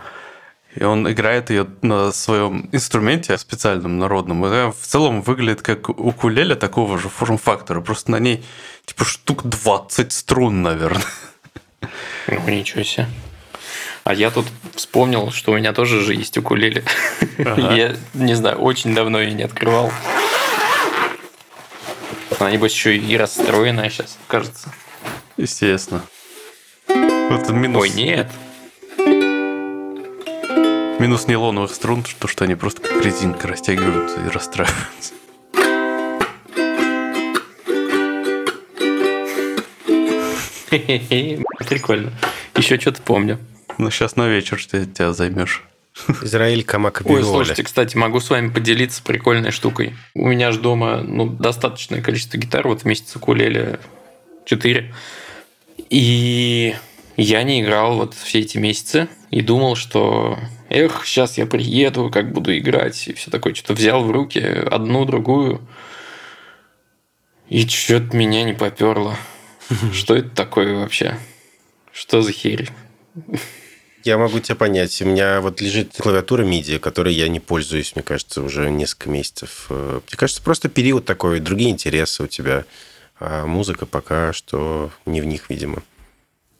И 0.76 0.86
он 0.86 1.12
играет 1.12 1.49
ее 1.49 1.68
на 1.82 2.14
своем 2.14 2.70
инструменте 2.72 3.38
специальном, 3.38 3.97
народном. 3.97 4.45
И 4.45 4.72
в 4.72 4.88
целом 4.88 5.22
выглядит 5.22 5.62
как 5.62 5.89
укулеле 5.89 6.56
такого 6.56 6.97
же 6.97 7.10
форм-фактора. 7.10 7.82
Просто 7.82 8.12
на 8.12 8.20
ней 8.20 8.45
типа 8.86 9.04
штук 9.04 9.43
20 9.43 10.14
струн, 10.14 10.62
наверное. 10.62 11.04
Ну, 12.28 12.47
ничего 12.47 12.84
себе. 12.84 13.08
А 14.04 14.14
я 14.14 14.32
тут 14.32 14.47
вспомнил, 14.76 15.32
что 15.32 15.52
у 15.52 15.58
меня 15.58 15.74
тоже 15.74 16.02
же 16.02 16.14
есть 16.16 16.38
укулеле. 16.38 16.84
Ага. 17.38 17.74
Я, 17.74 17.95
не 18.14 18.34
знаю, 18.34 18.58
очень 18.58 18.95
давно 18.95 19.22
ее 19.22 19.34
не 19.34 19.43
открывал. 19.43 19.91
Она, 22.39 22.52
небось, 22.52 22.74
еще 22.74 22.97
и 22.97 23.18
расстроенная 23.18 23.89
сейчас, 23.89 24.18
кажется. 24.28 24.74
Естественно. 25.38 26.02
Вот 26.88 27.49
минус. 27.49 27.82
Ой, 27.84 27.89
нет. 27.89 28.32
Минус 30.99 31.28
нейлоновых 31.28 31.74
струн, 31.74 32.04
то, 32.20 32.28
что 32.28 32.43
они 32.45 32.56
просто 32.56 32.82
как 32.82 33.04
резинка 33.04 33.47
растягиваются 33.47 34.20
и 34.20 34.30
расстраиваются. 34.30 35.14
Прикольно. 41.68 42.12
Еще 42.56 42.80
что-то 42.80 43.02
помню. 43.02 43.39
Ну, 43.82 43.89
сейчас 43.89 44.15
на 44.15 44.27
вечер 44.27 44.59
что 44.59 44.86
тебя 44.86 45.11
займешь. 45.11 45.63
Израиль 46.21 46.63
Камака 46.63 47.01
Ой, 47.03 47.23
слушайте, 47.23 47.63
кстати, 47.63 47.97
могу 47.97 48.19
с 48.19 48.29
вами 48.29 48.49
поделиться 48.49 49.01
прикольной 49.01 49.49
штукой. 49.49 49.95
У 50.13 50.27
меня 50.27 50.51
же 50.51 50.59
дома 50.59 51.01
ну, 51.01 51.25
достаточное 51.25 51.99
количество 51.99 52.38
гитар, 52.38 52.67
вот 52.67 52.84
вместе 52.84 53.09
с 53.09 53.15
укулеле 53.15 53.79
4. 54.45 54.93
И 55.89 56.75
я 57.17 57.41
не 57.41 57.63
играл 57.63 57.97
вот 57.97 58.13
все 58.13 58.41
эти 58.41 58.59
месяцы 58.59 59.09
и 59.32 59.41
думал, 59.41 59.75
что 59.75 60.38
эх, 60.69 61.03
сейчас 61.03 61.39
я 61.39 61.47
приеду, 61.47 62.11
как 62.11 62.32
буду 62.32 62.55
играть, 62.55 63.07
и 63.07 63.13
все 63.13 63.32
такое. 63.32 63.55
Что-то 63.55 63.73
взял 63.73 64.03
в 64.03 64.11
руки 64.11 64.39
одну, 64.39 65.05
другую, 65.05 65.67
и 67.49 67.67
что-то 67.67 68.15
меня 68.15 68.43
не 68.43 68.53
поперло. 68.53 69.17
Что 69.91 70.15
это 70.15 70.29
такое 70.29 70.75
вообще? 70.75 71.17
Что 71.91 72.21
за 72.21 72.32
херь? 72.32 72.69
Я 74.04 74.18
могу 74.18 74.39
тебя 74.39 74.56
понять. 74.56 75.02
У 75.02 75.06
меня 75.06 75.41
вот 75.41 75.62
лежит 75.62 75.95
клавиатура 75.97 76.43
MIDI, 76.43 76.80
которой 76.80 77.14
я 77.14 77.28
не 77.28 77.39
пользуюсь, 77.39 77.95
мне 77.95 78.04
кажется, 78.04 78.41
уже 78.41 78.70
несколько 78.70 79.10
месяцев. 79.10 79.68
Мне 79.70 80.18
кажется, 80.18 80.41
просто 80.41 80.70
период 80.70 81.06
такой, 81.06 81.39
другие 81.39 81.72
интересы 81.72 82.24
у 82.24 82.28
тебя. 82.28 82.66
А 83.20 83.45
музыка 83.45 83.86
пока 83.86 84.34
что 84.34 84.89
не 85.06 85.22
в 85.22 85.26
них, 85.26 85.49
видимо. 85.49 85.84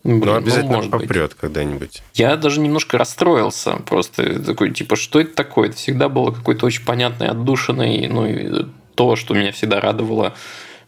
Блин, 0.04 0.20
Но 0.20 0.26
ну, 0.26 0.36
обязательно 0.36 0.82
ну, 0.82 0.90
попрет 0.90 1.36
когда-нибудь. 1.36 2.02
Я 2.16 2.36
даже 2.36 2.60
немножко 2.60 2.98
расстроился. 2.98 3.74
Просто 3.88 4.42
такой, 4.44 4.72
типа, 4.72 4.96
что 4.96 5.20
это 5.20 5.34
такое? 5.36 5.70
Это 5.70 5.78
всегда 5.78 6.10
было 6.10 6.32
какой-то 6.32 6.66
очень 6.66 6.84
понятный, 6.84 7.28
отдушенный, 7.28 8.08
ну, 8.08 8.26
и 8.26 8.66
то, 8.96 9.16
что 9.16 9.34
меня 9.34 9.52
всегда 9.52 9.80
радовало 9.80 10.36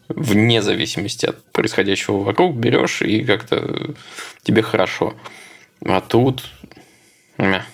вне 0.08 0.62
зависимости 0.62 1.26
от 1.26 1.42
происходящего 1.52 2.18
вокруг, 2.18 2.56
берешь 2.56 3.02
и 3.02 3.24
как-то 3.24 3.94
тебе 4.42 4.62
хорошо. 4.62 5.14
А 5.84 6.00
тут 6.00 6.42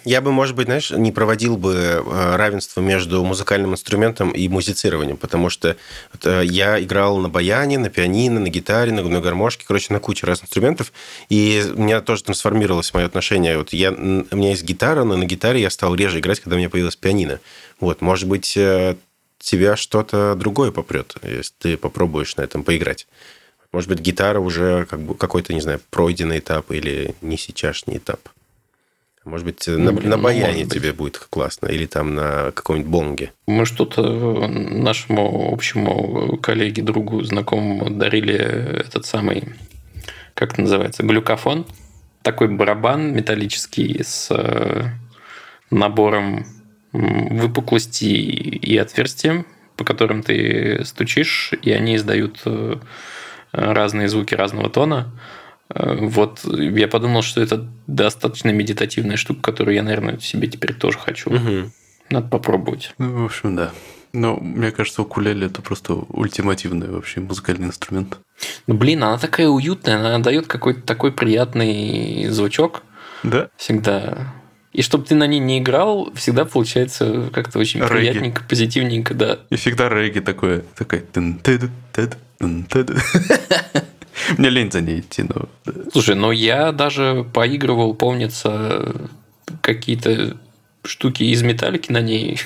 я 0.04 0.22
бы, 0.22 0.32
может 0.32 0.56
быть, 0.56 0.66
знаешь, 0.66 0.90
не 0.90 1.12
проводил 1.12 1.58
бы 1.58 1.74
э, 1.74 2.36
равенство 2.36 2.80
между 2.80 3.22
музыкальным 3.22 3.72
инструментом 3.72 4.30
и 4.30 4.48
музицированием, 4.48 5.18
потому 5.18 5.50
что 5.50 5.76
э, 6.24 6.42
я 6.46 6.82
играл 6.82 7.18
на 7.18 7.28
баяне, 7.28 7.78
на 7.78 7.90
пианино, 7.90 8.40
на 8.40 8.48
гитаре, 8.48 8.90
на, 8.90 9.02
на 9.02 9.20
гармошке, 9.20 9.64
короче, 9.66 9.92
на 9.92 10.00
куче 10.00 10.26
разных 10.26 10.46
инструментов, 10.46 10.92
и 11.28 11.62
у 11.74 11.82
меня 11.82 12.00
тоже 12.00 12.24
трансформировалось 12.24 12.94
мое 12.94 13.04
отношение. 13.04 13.58
Вот 13.58 13.74
я, 13.74 13.92
у 13.92 13.94
меня 13.94 14.50
есть 14.50 14.64
гитара, 14.64 15.04
но 15.04 15.16
на 15.16 15.26
гитаре 15.26 15.60
я 15.60 15.68
стал 15.68 15.94
реже 15.94 16.20
играть, 16.20 16.40
когда 16.40 16.56
у 16.56 16.58
меня 16.58 16.70
появилась 16.70 16.96
пианино. 16.96 17.38
Вот, 17.80 18.00
может 18.00 18.28
быть, 18.28 18.56
э, 18.56 18.96
тебя 19.38 19.76
что-то 19.76 20.36
другое 20.36 20.70
попрет, 20.72 21.16
если 21.22 21.52
ты 21.58 21.76
попробуешь 21.76 22.34
на 22.36 22.42
этом 22.42 22.64
поиграть. 22.64 23.06
Может 23.72 23.88
быть, 23.88 24.00
гитара 24.00 24.40
уже 24.40 24.86
как 24.86 25.00
бы 25.00 25.14
какой-то, 25.14 25.54
не 25.54 25.60
знаю, 25.60 25.80
пройденный 25.90 26.38
этап 26.38 26.70
или 26.72 27.14
не 27.20 27.36
сейчасшний 27.36 27.98
этап. 27.98 28.20
Может 29.24 29.46
быть, 29.46 29.64
ну, 29.66 29.78
на, 29.78 29.92
блин, 29.92 30.08
на 30.08 30.16
ну, 30.16 30.22
баяне 30.22 30.64
ну, 30.64 30.70
тебе 30.70 30.92
будет 30.92 31.18
классно, 31.18 31.66
или 31.66 31.84
там 31.84 32.14
на 32.14 32.52
каком-нибудь 32.52 32.90
бонге. 32.90 33.32
Мы 33.46 33.66
что-то 33.66 34.48
нашему 34.48 35.52
общему 35.52 36.38
коллеге, 36.38 36.82
другу, 36.82 37.22
знакомому 37.22 37.90
дарили 37.90 38.34
этот 38.34 39.04
самый, 39.04 39.44
как 40.34 40.54
это 40.54 40.62
называется, 40.62 41.02
глюкофон. 41.02 41.66
Такой 42.22 42.48
барабан 42.48 43.12
металлический 43.14 44.02
с 44.02 44.28
э, 44.30 44.86
набором 45.70 46.46
выпуклостей 46.92 48.20
и 48.20 48.76
отверстием, 48.78 49.46
по 49.76 49.84
которым 49.84 50.22
ты 50.22 50.82
стучишь, 50.84 51.52
и 51.62 51.70
они 51.72 51.96
издают 51.96 52.40
э, 52.46 52.76
разные 53.52 54.08
звуки 54.08 54.34
разного 54.34 54.70
тона. 54.70 55.10
Э, 55.68 55.96
вот 56.00 56.44
я 56.44 56.88
подумал, 56.88 57.22
что 57.22 57.40
это 57.40 57.68
достаточно 57.86 58.50
медитативная 58.50 59.16
штука, 59.16 59.40
которую 59.42 59.74
я, 59.74 59.82
наверное, 59.82 60.18
себе 60.18 60.48
теперь 60.48 60.74
тоже 60.74 60.98
хочу. 60.98 61.30
Угу. 61.30 61.70
Надо 62.10 62.28
попробовать. 62.28 62.94
Ну, 62.98 63.22
в 63.22 63.24
общем, 63.24 63.56
да. 63.56 63.70
Но 64.12 64.36
мне 64.36 64.72
кажется, 64.72 65.02
укулеле 65.02 65.46
это 65.46 65.62
просто 65.62 65.94
ультимативный 65.94 66.88
вообще 66.88 67.20
музыкальный 67.20 67.68
инструмент. 67.68 68.18
Ну, 68.66 68.74
блин, 68.74 69.04
она 69.04 69.18
такая 69.18 69.48
уютная, 69.48 69.98
она 69.98 70.18
дает 70.18 70.48
какой-то 70.48 70.82
такой 70.82 71.12
приятный 71.12 72.26
звучок. 72.28 72.82
Да. 73.22 73.48
Всегда. 73.56 74.32
И 74.72 74.82
чтобы 74.82 75.04
ты 75.04 75.14
на 75.14 75.26
ней 75.26 75.40
не 75.40 75.58
играл, 75.58 76.12
всегда 76.14 76.44
получается 76.44 77.28
как-то 77.32 77.58
очень 77.58 77.80
регги. 77.80 77.92
приятненько, 77.92 78.42
позитивненько, 78.48 79.14
да. 79.14 79.40
И 79.50 79.56
всегда 79.56 79.88
регги 79.88 80.20
такое, 80.20 80.64
такой... 80.76 81.04
Мне 84.38 84.50
лень 84.50 84.70
за 84.70 84.80
ней 84.80 85.00
идти, 85.00 85.22
но... 85.22 85.48
Слушай, 85.92 86.14
но 86.14 86.32
я 86.32 86.72
даже 86.72 87.26
поигрывал, 87.32 87.94
помнится, 87.94 89.10
какие-то 89.60 90.36
штуки 90.84 91.24
из 91.24 91.42
металлики 91.42 91.92
на 91.92 92.00
ней. 92.00 92.40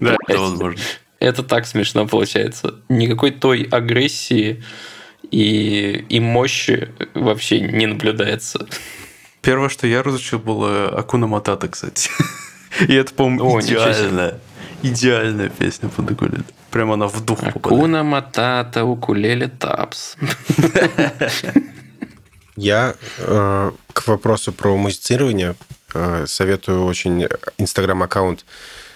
Да, 0.00 0.16
это 0.28 0.40
возможно. 0.40 0.80
Это 1.18 1.42
так 1.42 1.66
смешно 1.66 2.06
получается. 2.06 2.74
Никакой 2.88 3.30
той 3.30 3.62
агрессии 3.62 4.62
и, 5.30 6.04
и 6.08 6.20
мощи 6.20 6.90
вообще 7.14 7.60
не 7.60 7.86
наблюдается. 7.86 8.66
Первое, 9.40 9.68
что 9.68 9.86
я 9.86 10.02
разучил, 10.02 10.38
было 10.38 10.88
Акуна 10.88 11.26
Матата, 11.26 11.68
кстати. 11.68 12.10
И 12.88 12.94
это, 12.94 13.12
по-моему, 13.12 13.60
идеальная, 13.60 14.40
идеальная 14.82 15.48
песня 15.48 15.88
под 15.88 16.10
укулеле. 16.10 16.44
Прямо 16.72 16.94
она 16.94 17.06
в 17.06 17.20
дух 17.24 17.42
Акуна 17.42 18.02
Матата, 18.02 18.84
укулеле 18.84 19.48
тапс. 19.48 20.16
Я 22.56 22.94
э, 23.18 23.72
к 23.92 24.06
вопросу 24.06 24.52
про 24.52 24.76
музицирование 24.76 25.54
э, 25.94 26.24
советую 26.26 26.86
очень 26.86 27.28
инстаграм-аккаунт, 27.58 28.46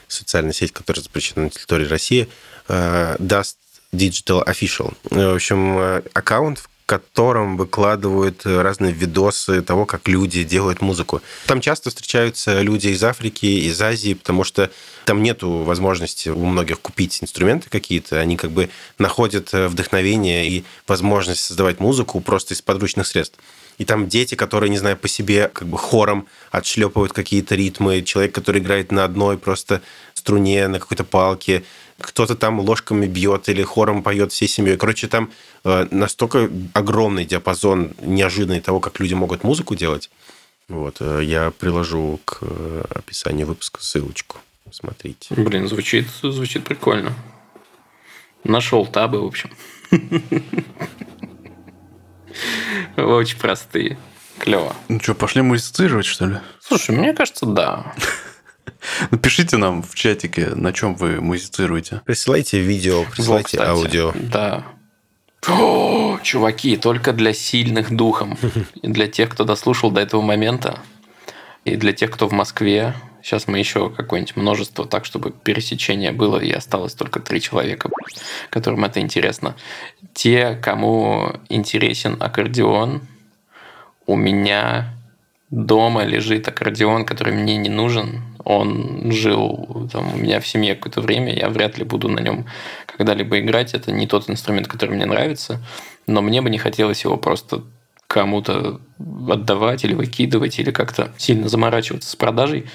социальная 0.08 0.52
сеть, 0.52 0.72
которая 0.72 1.02
запрещена 1.02 1.44
на 1.44 1.50
территории 1.50 1.86
России, 1.86 2.28
э, 2.68 3.16
Dust 3.18 3.56
Digital 3.92 4.46
Official. 4.46 4.94
В 5.10 5.34
общем, 5.34 5.78
э, 5.78 6.02
аккаунт, 6.14 6.62
котором 6.86 7.56
выкладывают 7.56 8.46
э, 8.46 8.62
разные 8.62 8.92
видосы 8.92 9.60
того, 9.60 9.86
как 9.86 10.06
люди 10.06 10.44
делают 10.44 10.80
музыку. 10.80 11.20
Там 11.46 11.60
часто 11.60 11.90
встречаются 11.90 12.62
люди 12.62 12.88
из 12.88 13.02
Африки, 13.02 13.44
из 13.44 13.82
Азии, 13.82 14.14
потому 14.14 14.44
что 14.44 14.70
там 15.04 15.22
нету 15.22 15.50
возможности 15.64 16.28
у 16.28 16.44
многих 16.44 16.80
купить 16.80 17.22
инструменты 17.22 17.68
какие-то. 17.68 18.20
Они 18.20 18.36
как 18.36 18.52
бы 18.52 18.70
находят 18.98 19.52
э, 19.52 19.66
вдохновение 19.66 20.48
и 20.48 20.64
возможность 20.86 21.42
создавать 21.42 21.80
музыку 21.80 22.20
просто 22.20 22.54
из 22.54 22.62
подручных 22.62 23.08
средств. 23.08 23.38
И 23.78 23.84
там 23.84 24.08
дети, 24.08 24.36
которые, 24.36 24.70
не 24.70 24.78
знаю, 24.78 24.96
по 24.96 25.08
себе 25.08 25.50
как 25.52 25.68
бы 25.68 25.76
хором 25.76 26.26
отшлепывают 26.50 27.12
какие-то 27.12 27.56
ритмы. 27.56 28.02
Человек, 28.02 28.34
который 28.34 28.60
играет 28.60 28.92
на 28.92 29.04
одной 29.04 29.38
просто 29.38 29.82
струне, 30.14 30.68
на 30.68 30.78
какой-то 30.78 31.04
палке 31.04 31.64
кто-то 32.00 32.34
там 32.34 32.60
ложками 32.60 33.06
бьет 33.06 33.48
или 33.48 33.62
хором 33.62 34.02
поет 34.02 34.32
всей 34.32 34.48
семьей. 34.48 34.76
Короче, 34.76 35.08
там 35.08 35.30
э, 35.64 35.86
настолько 35.90 36.50
огромный 36.74 37.24
диапазон 37.24 37.92
неожиданный 38.00 38.60
того, 38.60 38.80
как 38.80 39.00
люди 39.00 39.14
могут 39.14 39.44
музыку 39.44 39.74
делать. 39.74 40.10
Вот, 40.68 40.96
э, 41.00 41.20
я 41.22 41.50
приложу 41.50 42.20
к 42.24 42.38
э, 42.42 42.84
описанию 42.94 43.46
выпуска 43.46 43.82
ссылочку. 43.82 44.38
Смотрите. 44.70 45.34
Блин, 45.34 45.68
звучит, 45.68 46.06
звучит 46.22 46.64
прикольно. 46.64 47.14
Нашел 48.44 48.86
табы, 48.86 49.20
в 49.20 49.26
общем. 49.26 49.50
Очень 52.96 53.38
простые. 53.38 53.98
Клево. 54.38 54.74
Ну 54.88 55.00
что, 55.00 55.14
пошли 55.14 55.42
музицировать, 55.42 56.06
что 56.06 56.26
ли? 56.26 56.36
Слушай, 56.60 56.96
мне 56.96 57.14
кажется, 57.14 57.46
да. 57.46 57.94
Напишите 59.10 59.56
нам 59.56 59.82
в 59.82 59.94
чатике, 59.94 60.48
на 60.54 60.72
чем 60.72 60.94
вы 60.94 61.20
музицируете. 61.20 62.02
Присылайте 62.04 62.60
видео, 62.60 63.04
присылайте 63.04 63.46
кстати, 63.46 63.68
аудио. 63.68 64.12
Да. 64.14 64.64
О, 65.48 66.18
чуваки, 66.22 66.76
только 66.76 67.12
для 67.12 67.32
сильных 67.32 67.94
духом. 67.94 68.36
И 68.82 68.88
для 68.88 69.06
тех, 69.06 69.30
кто 69.30 69.44
дослушал 69.44 69.90
до 69.90 70.00
этого 70.00 70.20
момента. 70.20 70.80
И 71.64 71.76
для 71.76 71.92
тех, 71.92 72.10
кто 72.10 72.28
в 72.28 72.32
Москве. 72.32 72.94
Сейчас 73.22 73.48
мы 73.48 73.58
еще 73.58 73.90
какое-нибудь 73.90 74.36
множество, 74.36 74.86
так, 74.86 75.04
чтобы 75.04 75.32
пересечение 75.32 76.12
было, 76.12 76.38
и 76.38 76.50
осталось 76.52 76.94
только 76.94 77.18
три 77.18 77.40
человека, 77.40 77.90
которым 78.50 78.84
это 78.84 79.00
интересно. 79.00 79.56
Те, 80.14 80.54
кому 80.54 81.32
интересен 81.48 82.16
аккордеон, 82.20 83.02
у 84.06 84.14
меня 84.14 84.95
дома 85.50 86.04
лежит 86.04 86.48
аккордеон, 86.48 87.04
который 87.04 87.32
мне 87.32 87.56
не 87.56 87.68
нужен. 87.68 88.22
Он 88.44 89.10
жил 89.10 89.88
там, 89.92 90.14
у 90.14 90.16
меня 90.16 90.40
в 90.40 90.46
семье 90.46 90.74
какое-то 90.74 91.00
время, 91.00 91.34
я 91.34 91.48
вряд 91.48 91.78
ли 91.78 91.84
буду 91.84 92.08
на 92.08 92.20
нем 92.20 92.46
когда-либо 92.86 93.40
играть. 93.40 93.74
Это 93.74 93.90
не 93.92 94.06
тот 94.06 94.30
инструмент, 94.30 94.68
который 94.68 94.94
мне 94.94 95.06
нравится, 95.06 95.60
но 96.06 96.22
мне 96.22 96.42
бы 96.42 96.50
не 96.50 96.58
хотелось 96.58 97.02
его 97.04 97.16
просто 97.16 97.64
кому-то 98.06 98.80
отдавать 99.28 99.84
или 99.84 99.94
выкидывать, 99.94 100.58
или 100.58 100.70
как-то 100.70 101.12
сильно 101.16 101.48
заморачиваться 101.48 102.08
с 102.08 102.16
продажей. 102.16 102.66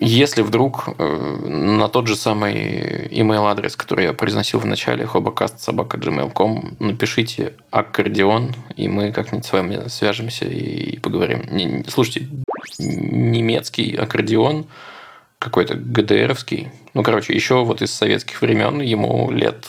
Если 0.00 0.40
вдруг 0.40 0.88
э, 0.98 1.04
на 1.46 1.88
тот 1.88 2.06
же 2.06 2.16
самый 2.16 3.08
email 3.08 3.46
адрес, 3.50 3.76
который 3.76 4.06
я 4.06 4.12
произносил 4.14 4.60
в 4.60 4.64
начале, 4.66 5.04
hobocast.gmail.com, 5.04 6.76
напишите 6.78 7.52
аккордеон, 7.70 8.54
и 8.76 8.88
мы 8.88 9.12
как-нибудь 9.12 9.44
с 9.44 9.52
вами 9.52 9.88
свяжемся 9.88 10.46
и 10.46 10.98
поговорим. 10.98 11.44
Не- 11.50 11.84
Слушайте, 11.88 12.28
немецкий 12.78 13.94
аккордеон, 13.96 14.66
какой-то 15.38 15.74
ГДРовский, 15.74 16.70
ну, 16.94 17.02
короче, 17.02 17.34
еще 17.34 17.64
вот 17.64 17.82
из 17.82 17.92
советских 17.92 18.40
времен, 18.42 18.80
ему 18.80 19.30
лет, 19.30 19.66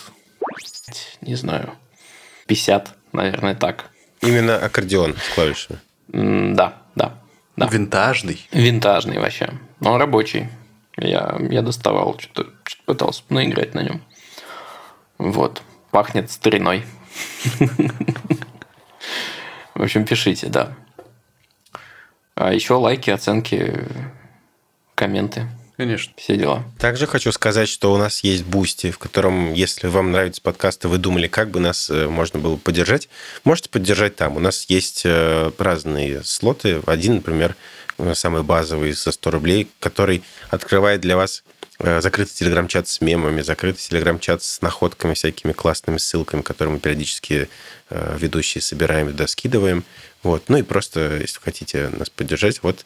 не 1.21 1.35
знаю, 1.35 1.71
50, 2.47 2.95
наверное, 3.11 3.55
так. 3.55 3.89
Именно 4.21 4.57
аккордеон 4.57 5.15
с 5.15 5.33
клавишами. 5.35 5.79
Да, 6.07 6.82
да. 7.55 7.67
Винтажный. 7.67 8.47
Винтажный 8.51 9.19
вообще. 9.19 9.53
Но 9.79 9.93
он 9.93 9.99
рабочий. 9.99 10.49
Я, 10.97 11.37
я 11.49 11.61
доставал, 11.61 12.17
что-то, 12.19 12.51
что-то 12.63 12.83
пытался 12.85 13.23
наиграть 13.29 13.73
на 13.73 13.81
нем. 13.81 14.01
Вот. 15.17 15.61
Пахнет 15.91 16.31
стариной. 16.31 16.83
В 19.75 19.81
общем, 19.81 20.05
пишите, 20.05 20.47
да. 20.47 20.73
А 22.35 22.53
еще 22.53 22.73
лайки, 22.75 23.09
оценки, 23.09 23.87
комменты, 24.95 25.47
Конечно. 25.83 26.13
все 26.15 26.37
дела. 26.37 26.63
Также 26.79 27.07
хочу 27.07 27.33
сказать, 27.33 27.67
что 27.67 27.93
у 27.93 27.97
нас 27.97 28.23
есть 28.23 28.45
Boosty, 28.45 28.89
в 28.89 28.97
котором, 28.97 29.51
если 29.51 29.87
вам 29.87 30.13
нравятся 30.13 30.41
подкасты, 30.41 30.87
вы 30.87 30.97
думали, 30.97 31.27
как 31.27 31.51
бы 31.51 31.59
нас 31.59 31.89
э, 31.89 32.07
можно 32.07 32.39
было 32.39 32.55
поддержать, 32.55 33.09
можете 33.43 33.67
поддержать 33.67 34.15
там. 34.15 34.37
У 34.37 34.39
нас 34.39 34.65
есть 34.69 35.01
э, 35.03 35.51
разные 35.57 36.23
слоты. 36.23 36.81
Один, 36.85 37.15
например, 37.15 37.57
э, 37.97 38.13
самый 38.15 38.43
базовый 38.43 38.93
за 38.93 39.11
100 39.11 39.31
рублей, 39.31 39.69
который 39.81 40.23
открывает 40.49 41.01
для 41.01 41.17
вас 41.17 41.43
закрытый 41.79 42.33
телеграм-чат 42.33 42.87
с 42.87 43.01
мемами, 43.01 43.41
закрытый 43.41 43.81
телеграм-чат 43.81 44.41
с 44.41 44.61
находками, 44.61 45.15
всякими 45.15 45.51
классными 45.51 45.97
ссылками, 45.97 46.41
которые 46.41 46.75
мы 46.75 46.79
периодически 46.79 47.49
ведущие 47.89 48.61
собираем, 48.61 49.07
туда 49.07 49.27
скидываем. 49.27 49.83
Вот. 50.21 50.43
Ну 50.47 50.57
и 50.57 50.61
просто, 50.61 51.17
если 51.17 51.39
хотите 51.41 51.89
нас 51.89 52.09
поддержать, 52.09 52.61
вот 52.63 52.85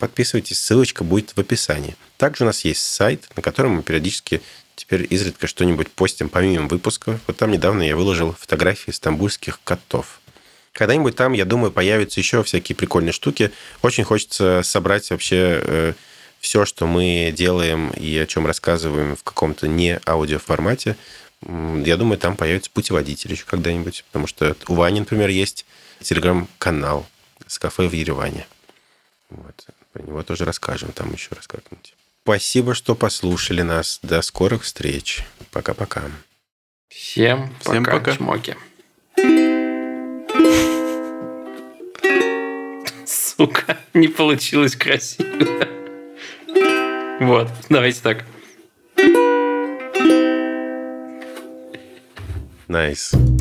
подписывайтесь, 0.00 0.58
ссылочка 0.58 1.04
будет 1.04 1.30
в 1.36 1.38
описании. 1.38 1.94
Также 2.16 2.42
у 2.42 2.46
нас 2.46 2.64
есть 2.64 2.84
сайт, 2.84 3.28
на 3.36 3.42
котором 3.42 3.72
мы 3.72 3.82
периодически 3.82 4.42
теперь 4.74 5.06
изредка 5.10 5.46
что-нибудь 5.46 5.90
постим 5.90 6.28
помимо 6.28 6.66
выпуска. 6.66 7.20
Вот 7.26 7.36
там 7.36 7.52
недавно 7.52 7.82
я 7.82 7.94
выложил 7.94 8.32
фотографии 8.32 8.90
стамбульских 8.90 9.60
котов. 9.62 10.20
Когда-нибудь 10.72 11.14
там, 11.16 11.34
я 11.34 11.44
думаю, 11.44 11.70
появятся 11.70 12.18
еще 12.18 12.42
всякие 12.42 12.74
прикольные 12.76 13.12
штуки. 13.12 13.52
Очень 13.82 14.04
хочется 14.04 14.62
собрать 14.64 15.10
вообще 15.10 15.94
все, 16.40 16.64
что 16.64 16.86
мы 16.86 17.32
делаем 17.36 17.90
и 17.90 18.16
о 18.16 18.26
чем 18.26 18.46
рассказываем 18.46 19.16
в 19.16 19.22
каком-то 19.22 19.68
не 19.68 20.00
аудиоформате. 20.06 20.96
Я 21.42 21.96
думаю, 21.96 22.18
там 22.18 22.36
появится 22.36 22.70
путеводитель 22.70 23.32
еще 23.32 23.44
когда-нибудь, 23.44 24.04
потому 24.06 24.26
что 24.26 24.56
у 24.68 24.74
Вани, 24.74 25.00
например, 25.00 25.28
есть 25.28 25.66
телеграм-канал 26.00 27.06
с 27.46 27.58
кафе 27.58 27.86
в 27.88 27.92
Ереване. 27.92 28.46
Вот. 29.28 29.66
Про 29.92 30.02
него 30.02 30.22
тоже 30.22 30.44
расскажем 30.44 30.92
там 30.92 31.12
еще 31.12 31.34
раз 31.34 31.46
как-нибудь. 31.46 31.94
Спасибо, 32.22 32.74
что 32.74 32.94
послушали 32.94 33.62
нас. 33.62 33.98
До 34.02 34.22
скорых 34.22 34.62
встреч. 34.62 35.24
Пока-пока. 35.50 36.02
Всем, 36.88 37.52
Всем 37.60 37.84
пока, 37.84 37.98
пока. 37.98 38.16
чмоки. 38.16 38.56
Сука, 43.06 43.78
не 43.94 44.08
получилось 44.08 44.76
красиво. 44.76 45.66
Вот, 47.20 47.48
давайте 47.68 48.00
так. 48.00 48.24
Найс. 52.68 53.12
Nice. 53.12 53.39